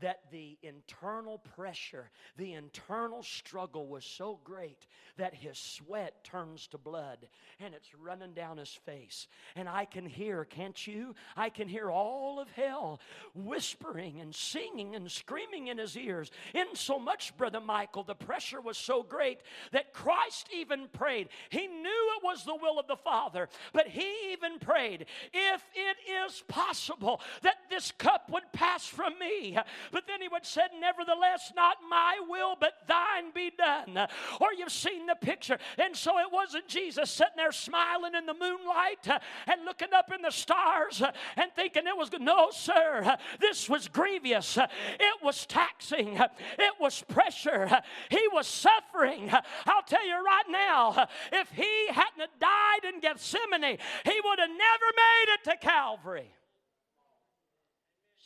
[0.00, 6.78] that the internal pressure, the internal struggle was so great that his sweat turns to
[6.78, 7.28] blood
[7.60, 9.26] and it's running down his face.
[9.54, 11.14] And I can hear, can't you?
[11.36, 13.00] I can hear all of hell
[13.34, 16.30] whispering and singing and screaming in his ears.
[16.52, 19.40] In so much, Brother Michael, the pressure was so great
[19.72, 21.28] that Christ even prayed.
[21.48, 25.96] He knew it was the will of the Father, but he even prayed, if it
[26.26, 29.58] is possible that this cup would pass from me.
[29.92, 34.08] But then he would say, Nevertheless, not my will, but thine be done.
[34.40, 35.58] Or you've seen the picture.
[35.78, 40.12] And so it wasn't Jesus sitting there smiling in the moonlight uh, and looking up
[40.12, 42.10] in the stars uh, and thinking it was.
[42.18, 43.16] No, sir.
[43.40, 44.56] This was grievous.
[44.56, 46.16] It was taxing.
[46.58, 47.68] It was pressure.
[48.10, 49.30] He was suffering.
[49.66, 54.88] I'll tell you right now, if he hadn't died in Gethsemane, he would have never
[54.96, 56.32] made it to Calvary.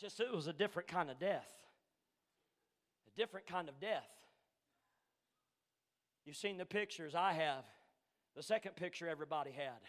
[0.00, 1.52] Just it was a different kind of death
[3.06, 4.08] A different kind of death.
[6.24, 7.64] You've seen the pictures I have.
[8.36, 9.80] The second picture everybody had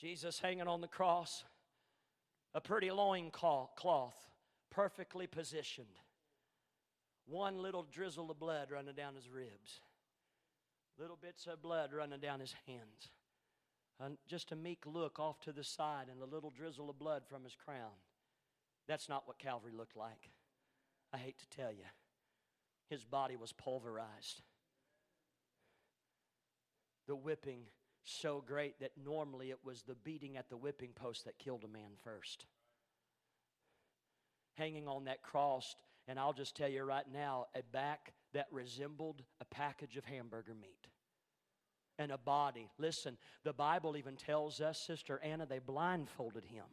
[0.00, 1.44] Jesus hanging on the cross,
[2.54, 4.16] a pretty loin cloth,
[4.70, 5.86] perfectly positioned.
[7.26, 9.80] One little drizzle of blood running down his ribs,
[10.98, 13.10] little bits of blood running down his hands.
[14.00, 17.22] And just a meek look off to the side and a little drizzle of blood
[17.28, 17.92] from his crown.
[18.88, 20.30] That's not what Calvary looked like.
[21.12, 21.84] I hate to tell you
[22.88, 24.42] his body was pulverized.
[27.06, 27.62] The whipping
[28.04, 31.68] so great that normally it was the beating at the whipping post that killed a
[31.68, 32.44] man first.
[34.58, 35.74] Hanging on that cross,
[36.06, 40.54] and I'll just tell you right now, a back that resembled a package of hamburger
[40.54, 40.88] meat
[41.98, 42.68] and a body.
[42.78, 46.64] Listen, the Bible even tells us, Sister Anna, they blindfolded him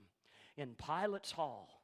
[0.58, 1.79] in Pilate's hall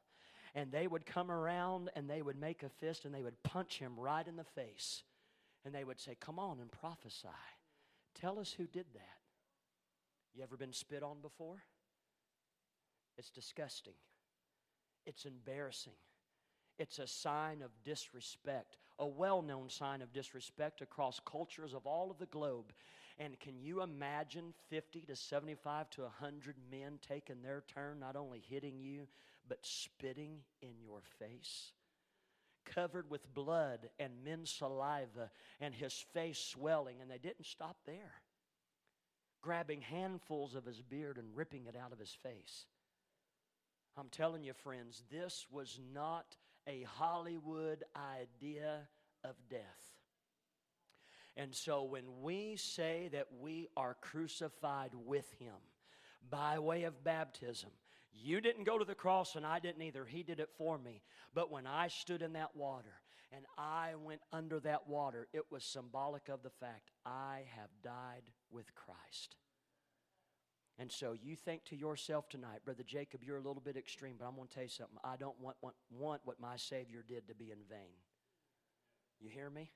[0.56, 3.78] and they would come around and they would make a fist and they would punch
[3.78, 5.02] him right in the face.
[5.64, 7.28] And they would say, Come on and prophesy.
[8.18, 9.18] Tell us who did that.
[10.34, 11.62] You ever been spit on before?
[13.18, 13.92] It's disgusting.
[15.04, 15.92] It's embarrassing.
[16.78, 22.10] It's a sign of disrespect, a well known sign of disrespect across cultures of all
[22.10, 22.72] of the globe.
[23.18, 28.42] And can you imagine 50 to 75 to 100 men taking their turn, not only
[28.46, 29.06] hitting you,
[29.48, 31.72] but spitting in your face?
[32.64, 35.30] Covered with blood and men's saliva,
[35.60, 38.22] and his face swelling, and they didn't stop there.
[39.40, 42.66] Grabbing handfuls of his beard and ripping it out of his face.
[43.96, 46.36] I'm telling you, friends, this was not
[46.66, 48.88] a Hollywood idea
[49.24, 49.62] of death.
[51.36, 55.54] And so when we say that we are crucified with him
[56.28, 57.70] by way of baptism,
[58.22, 60.04] you didn't go to the cross and I didn't either.
[60.04, 61.02] He did it for me.
[61.34, 63.00] But when I stood in that water
[63.32, 68.30] and I went under that water, it was symbolic of the fact I have died
[68.50, 69.36] with Christ.
[70.78, 74.26] And so you think to yourself tonight, Brother Jacob, you're a little bit extreme, but
[74.26, 74.98] I'm going to tell you something.
[75.02, 77.96] I don't want, want, want what my Savior did to be in vain.
[79.18, 79.70] You hear me?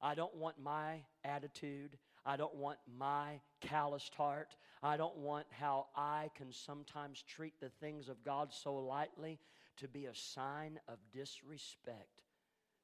[0.00, 1.96] I don't want my attitude.
[2.28, 4.54] I don't want my calloused heart.
[4.82, 9.38] I don't want how I can sometimes treat the things of God so lightly
[9.78, 12.20] to be a sign of disrespect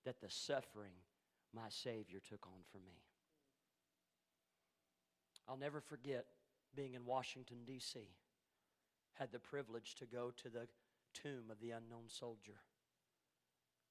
[0.06, 0.94] that the suffering
[1.54, 3.02] my Savior took on for me.
[5.46, 6.24] I'll never forget
[6.74, 8.00] being in Washington, D.C.,
[9.12, 10.68] had the privilege to go to the
[11.12, 12.60] tomb of the unknown soldier,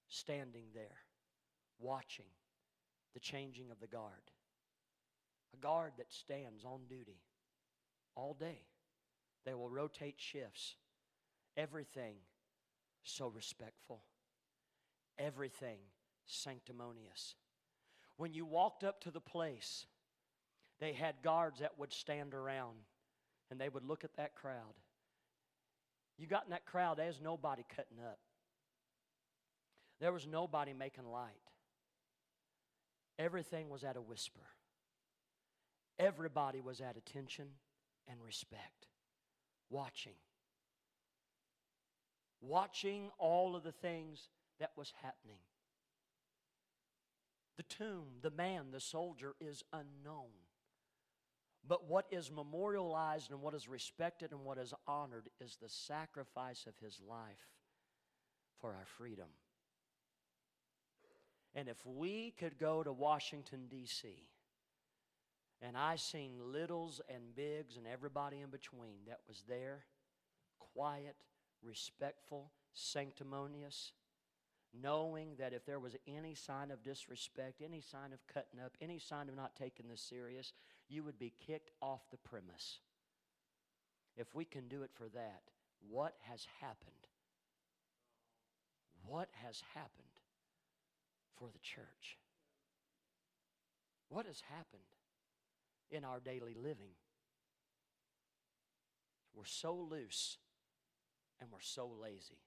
[0.08, 0.98] standing there,
[1.78, 2.26] watching
[3.14, 4.32] the changing of the guard.
[5.54, 7.22] A guard that stands on duty
[8.16, 8.62] all day.
[9.46, 10.76] They will rotate shifts.
[11.56, 12.16] Everything
[13.04, 14.02] so respectful.
[15.20, 15.78] Everything
[16.26, 17.36] sanctimonious.
[18.18, 19.86] When you walked up to the place,
[20.80, 22.78] they had guards that would stand around
[23.52, 24.74] and they would look at that crowd.
[26.18, 28.20] You got in that crowd, there's nobody cutting up.
[30.00, 31.32] There was nobody making light.
[33.20, 34.42] Everything was at a whisper.
[36.00, 37.48] Everybody was at attention
[38.08, 38.88] and respect,
[39.70, 40.16] watching.
[42.42, 44.30] Watching all of the things
[44.60, 45.40] that was happening.
[47.58, 50.32] The tomb, the man, the soldier is unknown.
[51.66, 56.66] But what is memorialized and what is respected and what is honored is the sacrifice
[56.68, 57.48] of his life
[58.60, 59.30] for our freedom.
[61.56, 64.28] And if we could go to Washington, D.C.,
[65.66, 69.86] and I seen littles and bigs and everybody in between that was there,
[70.60, 71.16] quiet,
[71.64, 73.94] respectful, sanctimonious,
[74.74, 79.00] knowing that if there was any sign of disrespect, any sign of cutting up, any
[79.00, 80.52] sign of not taking this serious,
[80.90, 82.80] you would be kicked off the premise.
[84.18, 85.44] If we can do it for that,
[85.90, 86.92] what has happened?
[89.06, 90.20] What has happened
[91.38, 92.18] for the church?
[94.10, 94.84] What has happened
[95.94, 96.92] in our daily living?
[99.36, 100.38] We're so loose
[101.40, 102.40] and we're so lazy.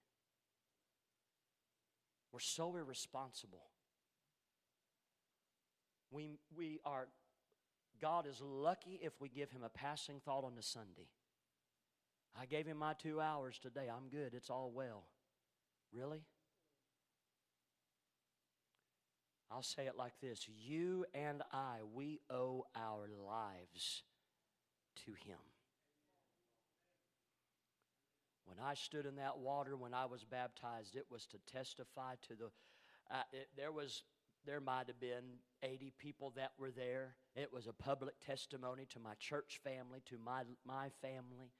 [2.33, 3.65] We're so irresponsible.
[6.11, 7.09] We, we are,
[8.01, 11.09] God is lucky if we give Him a passing thought on a Sunday.
[12.39, 13.89] I gave Him my two hours today.
[13.91, 14.35] I'm good.
[14.35, 15.05] It's all well.
[15.93, 16.23] Really?
[19.51, 24.03] I'll say it like this You and I, we owe our lives
[25.05, 25.39] to Him.
[28.45, 32.35] When I stood in that water when I was baptized, it was to testify to
[32.35, 32.51] the.
[33.11, 34.03] Uh, it, there was
[34.47, 37.17] there might have been 80 people that were there.
[37.35, 41.51] It was a public testimony to my church family, to my my family,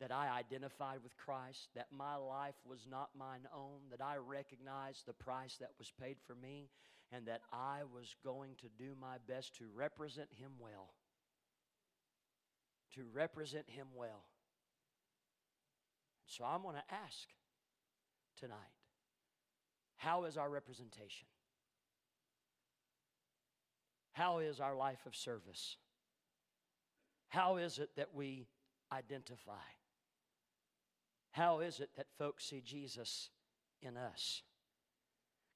[0.00, 5.06] that I identified with Christ, that my life was not mine own, that I recognized
[5.06, 6.70] the price that was paid for me,
[7.12, 10.94] and that I was going to do my best to represent Him well.
[12.94, 14.24] To represent Him well.
[16.26, 17.28] So I'm going to ask
[18.38, 18.56] tonight
[19.96, 21.26] how is our representation?
[24.12, 25.76] How is our life of service?
[27.28, 28.46] How is it that we
[28.92, 29.52] identify?
[31.32, 33.30] How is it that folks see Jesus
[33.82, 34.42] in us?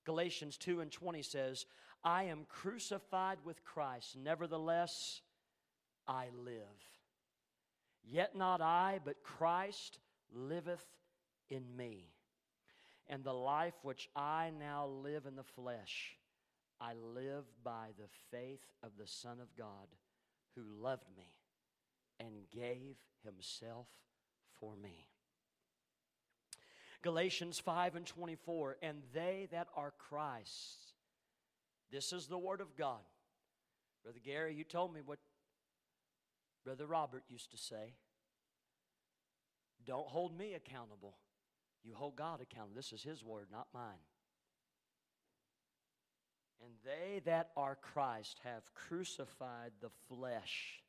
[0.04, 1.66] Galatians 2 and 20 says,
[2.02, 5.22] I am crucified with Christ, nevertheless
[6.06, 6.54] I live.
[8.04, 9.98] Yet not I, but Christ
[10.32, 10.84] liveth
[11.48, 12.10] in me.
[13.06, 16.16] And the life which I now live in the flesh,
[16.80, 19.88] I live by the faith of the Son of God
[20.54, 21.32] who loved me
[22.20, 23.86] and gave himself
[24.60, 25.06] for me.
[27.04, 30.94] Galatians 5 and 24, and they that are Christ.
[31.92, 33.04] This is the Word of God.
[34.02, 35.18] Brother Gary, you told me what
[36.64, 37.92] Brother Robert used to say.
[39.84, 41.18] Don't hold me accountable.
[41.84, 42.74] You hold God accountable.
[42.74, 44.00] This is His Word, not mine.
[46.64, 50.80] And they that are Christ have crucified the flesh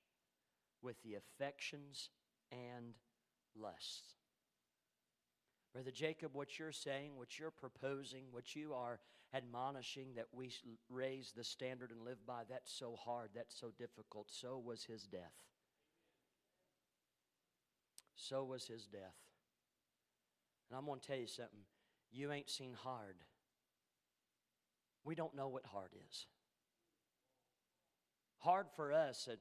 [0.82, 2.10] with the affections
[2.54, 2.94] and
[3.54, 4.14] lusts.
[5.76, 8.98] Brother Jacob, what you're saying, what you're proposing, what you are
[9.34, 10.50] admonishing that we
[10.90, 14.28] raise the standard and live by, that's so hard, that's so difficult.
[14.32, 15.34] So was his death.
[18.16, 19.18] So was his death.
[20.70, 21.60] And I'm going to tell you something.
[22.10, 23.18] You ain't seen hard.
[25.04, 26.26] We don't know what hard is.
[28.38, 29.40] Hard for us, and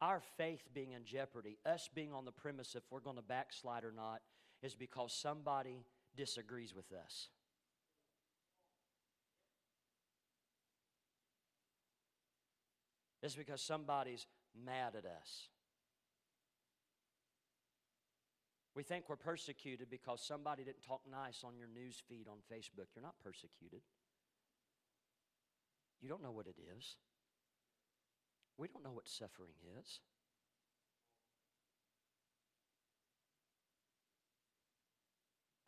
[0.00, 3.84] our faith being in jeopardy, us being on the premise if we're going to backslide
[3.84, 4.22] or not,
[4.62, 5.84] is because somebody
[6.16, 7.28] disagrees with us.
[13.22, 14.26] It's because somebody's
[14.64, 15.48] mad at us.
[18.74, 22.86] We think we're persecuted because somebody didn't talk nice on your news feed on Facebook.
[22.94, 23.80] You're not persecuted.
[26.00, 26.96] You don't know what it is.
[28.58, 30.00] We don't know what suffering is.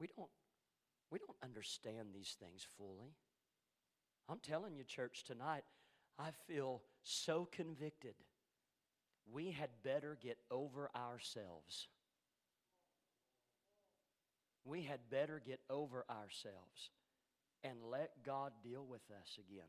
[0.01, 0.28] We don't,
[1.11, 3.14] we don't understand these things fully.
[4.28, 5.64] I'm telling you, church, tonight,
[6.18, 8.14] I feel so convicted.
[9.32, 11.88] We had better get over ourselves.
[14.64, 16.90] We had better get over ourselves
[17.64, 19.68] and let God deal with us again.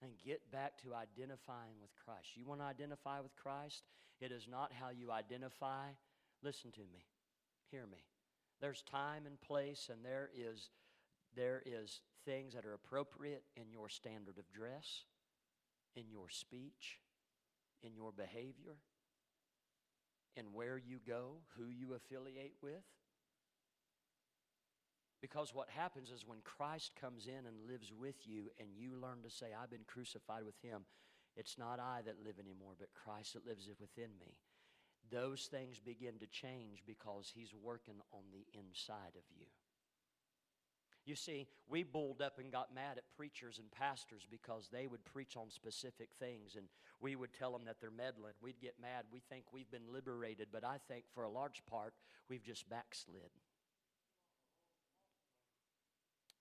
[0.00, 2.28] And get back to identifying with Christ.
[2.36, 3.82] You want to identify with Christ?
[4.20, 5.88] It is not how you identify.
[6.42, 7.04] Listen to me.
[7.70, 7.98] Hear me.
[8.60, 10.70] There's time and place, and there is,
[11.36, 15.04] there is things that are appropriate in your standard of dress,
[15.94, 17.00] in your speech,
[17.82, 18.76] in your behavior,
[20.36, 22.84] in where you go, who you affiliate with.
[25.20, 29.22] Because what happens is when Christ comes in and lives with you, and you learn
[29.24, 30.82] to say, I've been crucified with him,
[31.36, 34.36] it's not I that live anymore, but Christ that lives within me
[35.10, 39.46] those things begin to change because He's working on the inside of you.
[41.08, 45.02] You see, we bulled up and got mad at preachers and pastors because they would
[45.06, 46.66] preach on specific things and
[47.00, 48.34] we would tell them that they're meddling.
[48.42, 49.04] We'd get mad.
[49.10, 51.94] We think we've been liberated, but I think for a large part,
[52.28, 53.30] we've just backslid.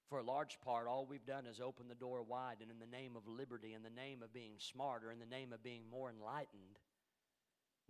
[0.10, 2.98] For a large part, all we've done is open the door wide, and in the
[2.98, 6.10] name of liberty, in the name of being smarter, in the name of being more
[6.10, 6.80] enlightened,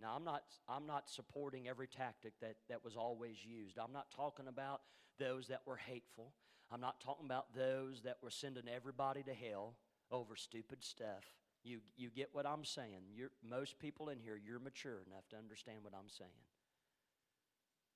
[0.00, 3.78] now, I'm not, I'm not supporting every tactic that, that was always used.
[3.78, 4.82] I'm not talking about
[5.18, 6.32] those that were hateful.
[6.70, 9.74] I'm not talking about those that were sending everybody to hell
[10.10, 11.24] over stupid stuff.
[11.64, 13.10] You, you get what I'm saying.
[13.12, 16.46] You're, most people in here, you're mature enough to understand what I'm saying.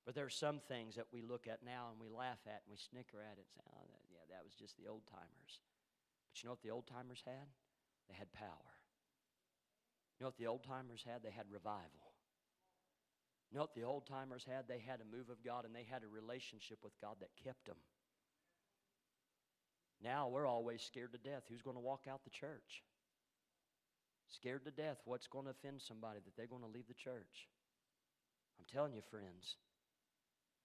[0.05, 2.71] But there are some things that we look at now and we laugh at and
[2.71, 5.63] we snicker at it and say, oh, that, yeah, that was just the old timers.
[6.27, 7.47] But you know what the old timers had?
[8.09, 8.72] They had power.
[10.19, 11.23] You know what the old timers had?
[11.23, 12.13] They had revival.
[13.51, 14.67] You know what the old timers had?
[14.67, 17.67] They had a move of God and they had a relationship with God that kept
[17.67, 17.77] them.
[20.03, 21.45] Now we're always scared to death.
[21.49, 22.83] Who's going to walk out the church?
[24.29, 24.99] Scared to death.
[25.05, 27.49] What's going to offend somebody that they're going to leave the church?
[28.59, 29.57] I'm telling you, friends,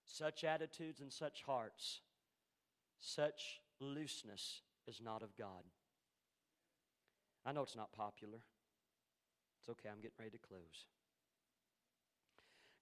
[0.05, 1.99] such attitudes and such hearts,
[2.99, 5.63] such looseness is not of God.
[7.45, 8.39] I know it's not popular.
[9.67, 10.85] It's okay, I'm getting ready to close.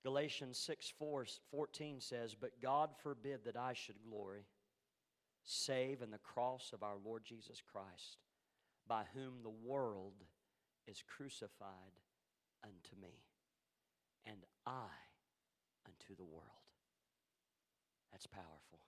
[0.04, 4.46] Galatians 6 4, 14 says, But God forbid that I should glory,
[5.44, 8.18] save in the cross of our Lord Jesus Christ,
[8.88, 10.14] by whom the world
[10.88, 12.00] is crucified
[12.64, 13.24] unto me,
[14.28, 14.94] and I
[15.88, 16.44] unto the world.
[18.12, 18.80] That's powerful.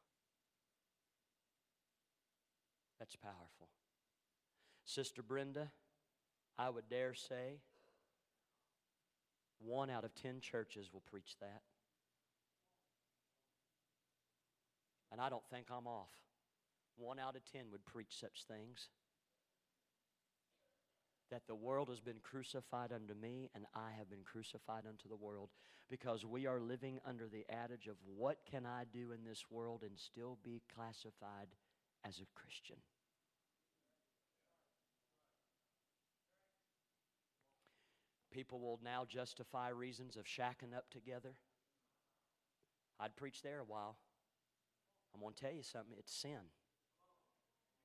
[3.00, 3.70] That's powerful.
[4.86, 5.72] Sister Brenda,
[6.60, 7.58] I would dare say
[9.60, 11.62] one out of ten churches will preach that.
[15.12, 16.12] And I don't think I'm off.
[16.98, 18.90] One out of ten would preach such things.
[21.30, 25.16] That the world has been crucified unto me, and I have been crucified unto the
[25.16, 25.50] world.
[25.90, 29.84] Because we are living under the adage of what can I do in this world
[29.84, 31.48] and still be classified
[32.06, 32.78] as a Christian?
[38.38, 41.34] People will now justify reasons of shacking up together.
[43.00, 43.98] I'd preach there a while.
[45.12, 46.52] I'm going to tell you something it's sin.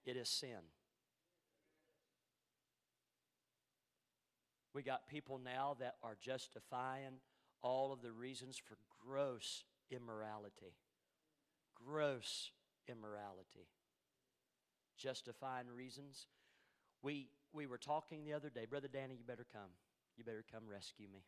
[0.04, 0.60] It is sin.
[4.74, 7.14] We got people now that are justifying
[7.62, 8.76] all of the reasons for
[9.08, 10.74] gross immorality.
[11.74, 12.50] Gross
[12.88, 13.70] immorality.
[14.98, 16.26] Justifying reasons.
[17.00, 18.66] We, we were talking the other day.
[18.68, 19.70] Brother Danny, you better come.
[20.16, 21.24] You better come rescue me.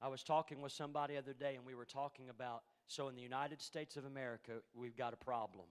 [0.00, 3.14] I was talking with somebody the other day, and we were talking about so in
[3.14, 5.66] the United States of America, we've got a problem.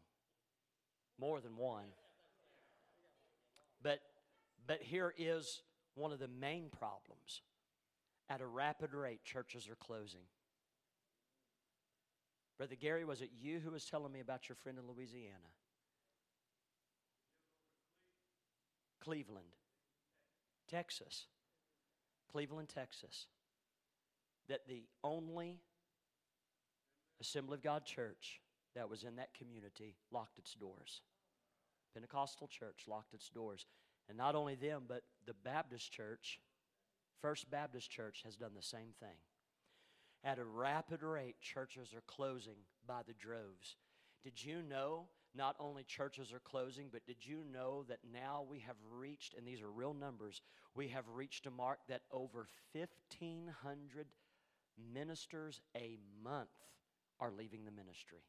[1.19, 1.85] More than one.
[3.81, 3.99] But,
[4.67, 5.61] but here is
[5.95, 7.41] one of the main problems.
[8.29, 10.27] At a rapid rate, churches are closing.
[12.57, 15.37] Brother Gary, was it you who was telling me about your friend in Louisiana?
[19.07, 19.55] Cleveland,
[20.69, 21.27] Texas.
[22.29, 23.27] Cleveland, Texas.
[24.49, 25.61] That the only
[27.21, 28.41] Assembly of God church
[28.75, 31.01] that was in that community locked its doors.
[31.93, 33.65] Pentecostal church locked its doors.
[34.09, 36.41] And not only them, but the Baptist church,
[37.21, 39.17] First Baptist Church, has done the same thing.
[40.21, 43.77] At a rapid rate, churches are closing by the droves.
[44.21, 48.59] Did you know not only churches are closing, but did you know that now we
[48.59, 50.41] have reached, and these are real numbers,
[50.75, 54.07] we have reached a mark that over 1,500
[54.93, 56.49] ministers a month
[57.19, 58.23] are leaving the ministry.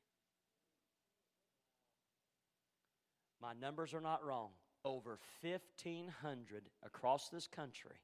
[3.40, 4.50] My numbers are not wrong.
[4.84, 7.96] Over 1,500 across this country,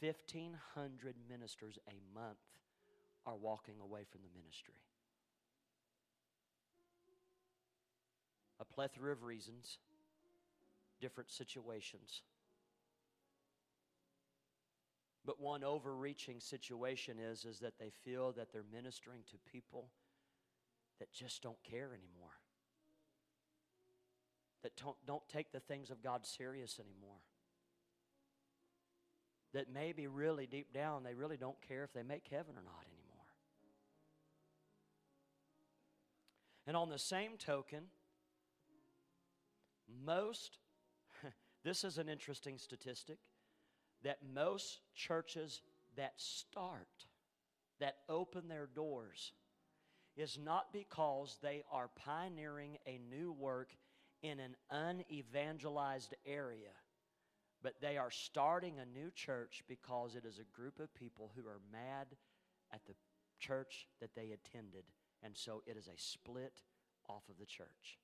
[0.00, 2.38] 1,500 ministers a month
[3.26, 4.74] are walking away from the ministry.
[8.60, 9.78] A plethora of reasons,
[11.00, 12.22] different situations.
[15.24, 19.90] But one overreaching situation is, is that they feel that they're ministering to people
[20.98, 22.32] that just don't care anymore.
[24.62, 27.18] That don't, don't take the things of God serious anymore.
[29.52, 32.84] That maybe really deep down they really don't care if they make heaven or not
[32.86, 33.26] anymore.
[36.66, 37.84] And on the same token,
[40.04, 40.58] most,
[41.64, 43.18] this is an interesting statistic
[44.02, 45.62] that most churches
[45.96, 47.06] that start,
[47.80, 49.32] that open their doors,
[50.16, 53.70] is not because they are pioneering a new work
[54.22, 56.72] in an unevangelized area,
[57.62, 61.46] but they are starting a new church because it is a group of people who
[61.48, 62.06] are mad
[62.72, 62.94] at the
[63.38, 64.84] church that they attended.
[65.22, 66.62] And so it is a split
[67.08, 67.98] off of the church.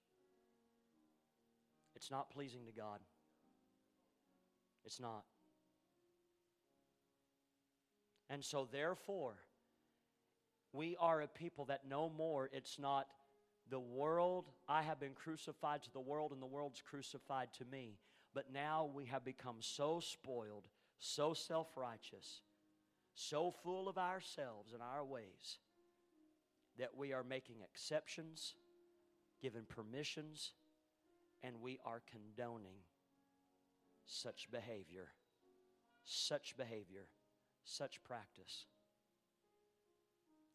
[1.97, 3.01] It's not pleasing to God.
[4.84, 5.24] It's not.
[8.28, 9.34] And so, therefore,
[10.72, 13.07] we are a people that no more, it's not
[13.70, 17.99] the world, I have been crucified to the world, and the world's crucified to me.
[18.34, 20.66] But now we have become so spoiled,
[20.99, 22.40] so self righteous,
[23.14, 25.59] so full of ourselves and our ways
[26.78, 28.55] that we are making exceptions,
[29.40, 30.53] giving permissions,
[31.45, 32.78] and we are condoning
[34.07, 35.11] such behavior.
[36.05, 37.07] Such behavior
[37.64, 38.66] such practice.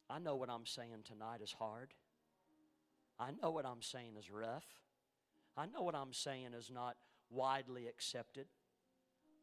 [0.10, 1.94] I know what I'm saying tonight is hard.
[3.20, 4.66] I know what I'm saying is rough.
[5.58, 6.96] I know what I'm saying is not
[7.30, 8.48] widely accepted.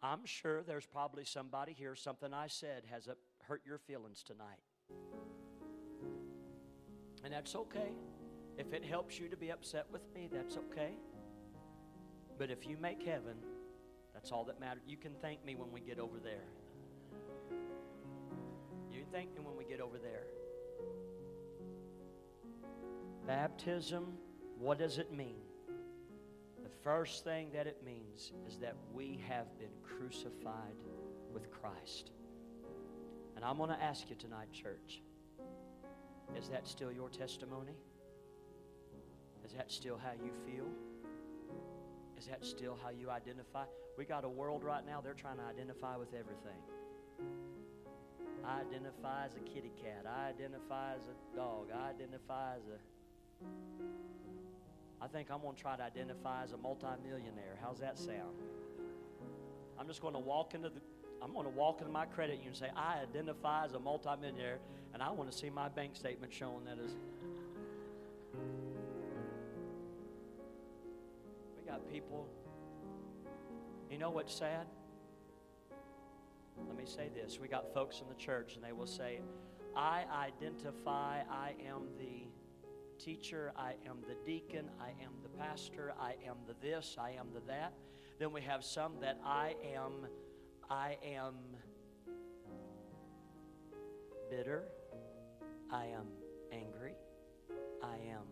[0.02, 3.08] I'm sure there's probably somebody here, something I said has
[3.42, 4.62] hurt your feelings tonight.
[7.24, 7.92] And that's okay.
[8.56, 10.94] If it helps you to be upset with me, that's okay.
[12.38, 13.36] But if you make heaven,
[14.12, 14.82] that's all that matters.
[14.86, 16.44] You can thank me when we get over there
[18.96, 20.22] You can thank me when we get over there.
[23.26, 24.14] Baptism,
[24.58, 25.42] what does it mean?
[26.62, 30.76] The first thing that it means is that we have been crucified
[31.30, 32.12] with Christ.
[33.34, 35.02] And I'm going to ask you tonight, church,
[36.38, 37.76] is that still your testimony?
[39.44, 40.66] Is that still how you feel?
[42.18, 43.64] Is that still how you identify?
[43.96, 46.60] We got a world right now, they're trying to identify with everything.
[48.44, 50.04] I identify as a kitty cat.
[50.06, 51.68] I identify as a dog.
[51.74, 52.78] I identify as a.
[55.02, 57.58] I think I'm going to try to identify as a multimillionaire.
[57.60, 58.36] How's that sound?
[59.78, 60.80] I'm just going to walk into the.
[61.20, 64.58] I'm going to walk into my credit union and say, I identify as a multimillionaire,
[64.94, 66.92] and I want to see my bank statement showing that is.
[71.66, 72.28] Got people.
[73.90, 74.66] You know what's sad?
[76.66, 77.38] Let me say this.
[77.40, 79.20] We got folks in the church, and they will say,
[79.76, 82.28] I identify, I am the
[82.98, 87.28] teacher, I am the deacon, I am the pastor, I am the this, I am
[87.34, 87.74] the that.
[88.18, 90.06] Then we have some that I am,
[90.70, 91.34] I am
[94.30, 94.64] bitter,
[95.70, 96.06] I am
[96.52, 96.94] angry,
[97.82, 98.24] I am.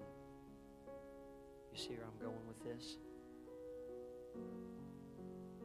[1.72, 2.96] You see where I'm going with this?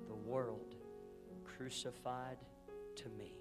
[0.10, 0.76] The world
[1.46, 2.38] crucified
[2.96, 3.38] to me,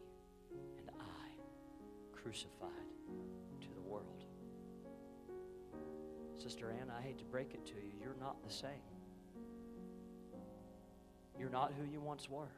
[0.78, 2.70] and I crucified
[3.62, 4.24] to the world.
[6.36, 8.70] Sister Ann, I hate to break it to you, you're not the same.
[11.38, 12.52] You're not who you once were.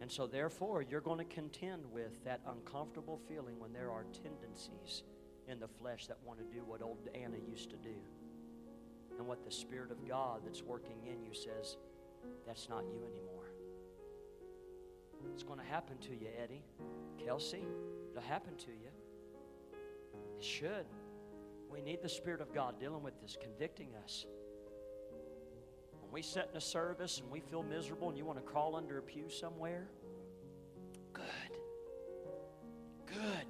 [0.00, 5.04] And so, therefore, you're going to contend with that uncomfortable feeling when there are tendencies
[5.48, 7.94] in the flesh that want to do what old Anna used to do.
[9.18, 11.76] And what the Spirit of God that's working in you says,
[12.46, 13.44] that's not you anymore.
[15.32, 16.62] It's going to happen to you, Eddie.
[17.24, 17.64] Kelsey,
[18.10, 18.90] it'll happen to you.
[20.38, 20.86] It should.
[21.70, 24.26] We need the Spirit of God dealing with this, convicting us.
[26.00, 28.76] When we sit in a service and we feel miserable and you want to crawl
[28.76, 29.88] under a pew somewhere,
[31.12, 31.24] good.
[33.06, 33.46] Good.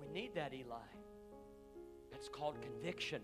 [0.00, 0.76] We need that, Eli.
[2.10, 3.20] That's called conviction.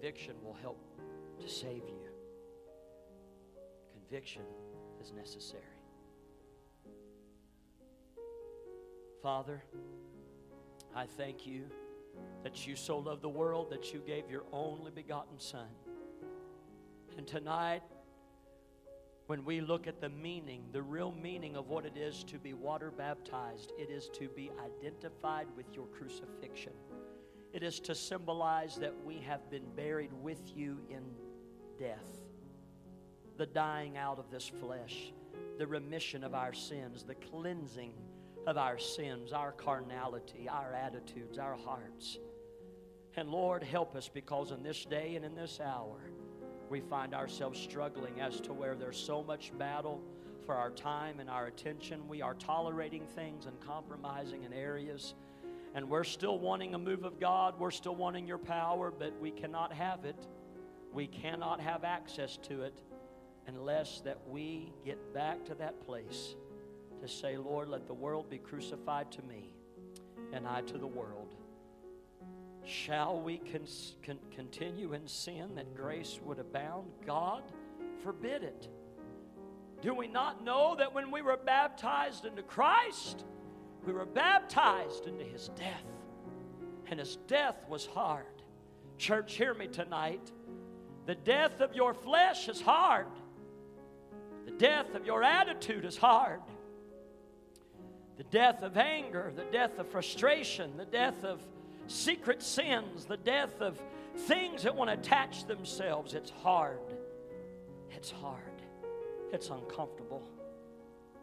[0.00, 0.78] Conviction will help
[1.38, 2.08] to save you.
[3.92, 4.44] Conviction
[4.98, 5.62] is necessary.
[9.22, 9.62] Father,
[10.96, 11.64] I thank you
[12.42, 15.68] that you so loved the world that you gave your only begotten Son.
[17.18, 17.82] And tonight,
[19.26, 22.54] when we look at the meaning, the real meaning of what it is to be
[22.54, 24.50] water baptized, it is to be
[24.82, 26.72] identified with your crucifixion.
[27.52, 31.02] It is to symbolize that we have been buried with you in
[31.78, 32.20] death,
[33.36, 35.12] the dying out of this flesh,
[35.58, 37.92] the remission of our sins, the cleansing
[38.46, 42.18] of our sins, our carnality, our attitudes, our hearts.
[43.16, 45.98] And Lord, help us because in this day and in this hour,
[46.68, 50.00] we find ourselves struggling as to where there's so much battle
[50.46, 52.06] for our time and our attention.
[52.08, 55.14] We are tolerating things and compromising in areas.
[55.74, 57.54] And we're still wanting a move of God.
[57.58, 60.26] We're still wanting your power, but we cannot have it.
[60.92, 62.82] We cannot have access to it
[63.46, 66.34] unless that we get back to that place
[67.00, 69.52] to say, Lord, let the world be crucified to me
[70.32, 71.34] and I to the world.
[72.64, 73.66] Shall we con-
[74.04, 76.88] con- continue in sin that grace would abound?
[77.06, 77.42] God
[78.02, 78.68] forbid it.
[79.82, 83.24] Do we not know that when we were baptized into Christ,
[83.84, 85.84] we were baptized into his death?
[86.88, 88.24] And his death was hard.
[88.98, 90.32] Church, hear me tonight.
[91.06, 93.06] The death of your flesh is hard,
[94.44, 96.40] the death of your attitude is hard
[98.20, 101.40] the death of anger, the death of frustration, the death of
[101.86, 103.80] secret sins, the death of
[104.14, 106.12] things that want to attach themselves.
[106.12, 106.80] It's hard.
[107.90, 108.60] It's hard.
[109.32, 110.22] It's uncomfortable.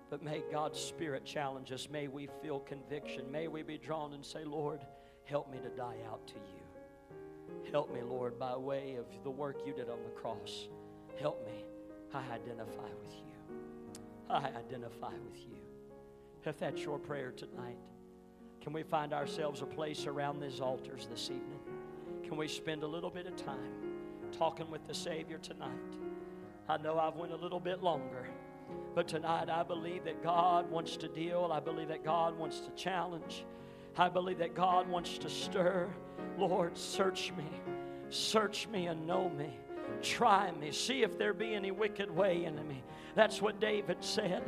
[0.10, 1.90] But may God's Spirit challenge us.
[1.92, 3.30] May we feel conviction.
[3.32, 4.80] May we be drawn and say, Lord,
[5.26, 7.70] help me to die out to you.
[7.72, 10.70] Help me, Lord, by way of the work you did on the cross.
[11.20, 11.66] Help me.
[12.14, 13.58] I identify with you.
[14.30, 15.58] I identify with you.
[16.46, 17.78] If that's your prayer tonight,
[18.62, 21.60] can we find ourselves a place around these altars this evening?
[22.24, 23.96] Can we spend a little bit of time
[24.32, 25.72] talking with the Savior tonight?
[26.70, 28.28] I know I've went a little bit longer,
[28.96, 31.50] but tonight I believe that God wants to deal.
[31.52, 33.46] I believe that God wants to challenge.
[33.98, 35.90] I believe that God wants to stir.
[36.38, 37.46] Lord, search me.
[38.10, 39.58] Search me and know me.
[40.02, 40.72] Try me.
[40.72, 42.84] See if there be any wicked way in me.
[43.16, 44.44] That's what David said.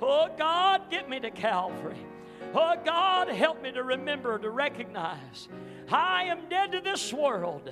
[0.00, 2.06] Oh God, get me to Calvary.
[2.54, 5.48] Oh God, help me to remember, to recognize
[5.90, 7.70] I am dead to this world,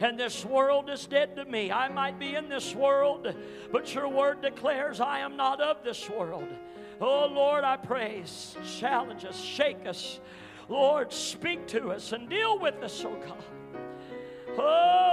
[0.00, 1.72] and this world is dead to me.
[1.72, 3.34] I might be in this world,
[3.72, 6.48] but your word declares I am not of this world.
[7.00, 10.20] Oh Lord, I praise, challenge us, shake us.
[10.68, 13.44] Lord, speak to us and deal with us, oh God.
[14.56, 15.04] Oh.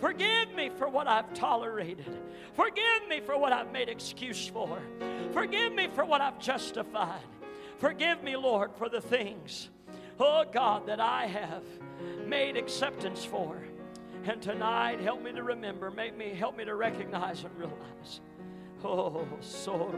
[0.00, 2.18] Forgive me for what I've tolerated.
[2.54, 4.78] Forgive me for what I've made excuse for.
[5.32, 7.22] Forgive me for what I've justified.
[7.84, 9.68] Forgive me, Lord, for the things,
[10.18, 11.64] oh God, that I have
[12.26, 13.58] made acceptance for.
[14.24, 18.22] And tonight, help me to remember, make me help me to recognize and realize.
[18.82, 19.92] Oh, so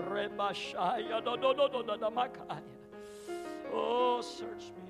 [3.72, 4.86] Oh, search me.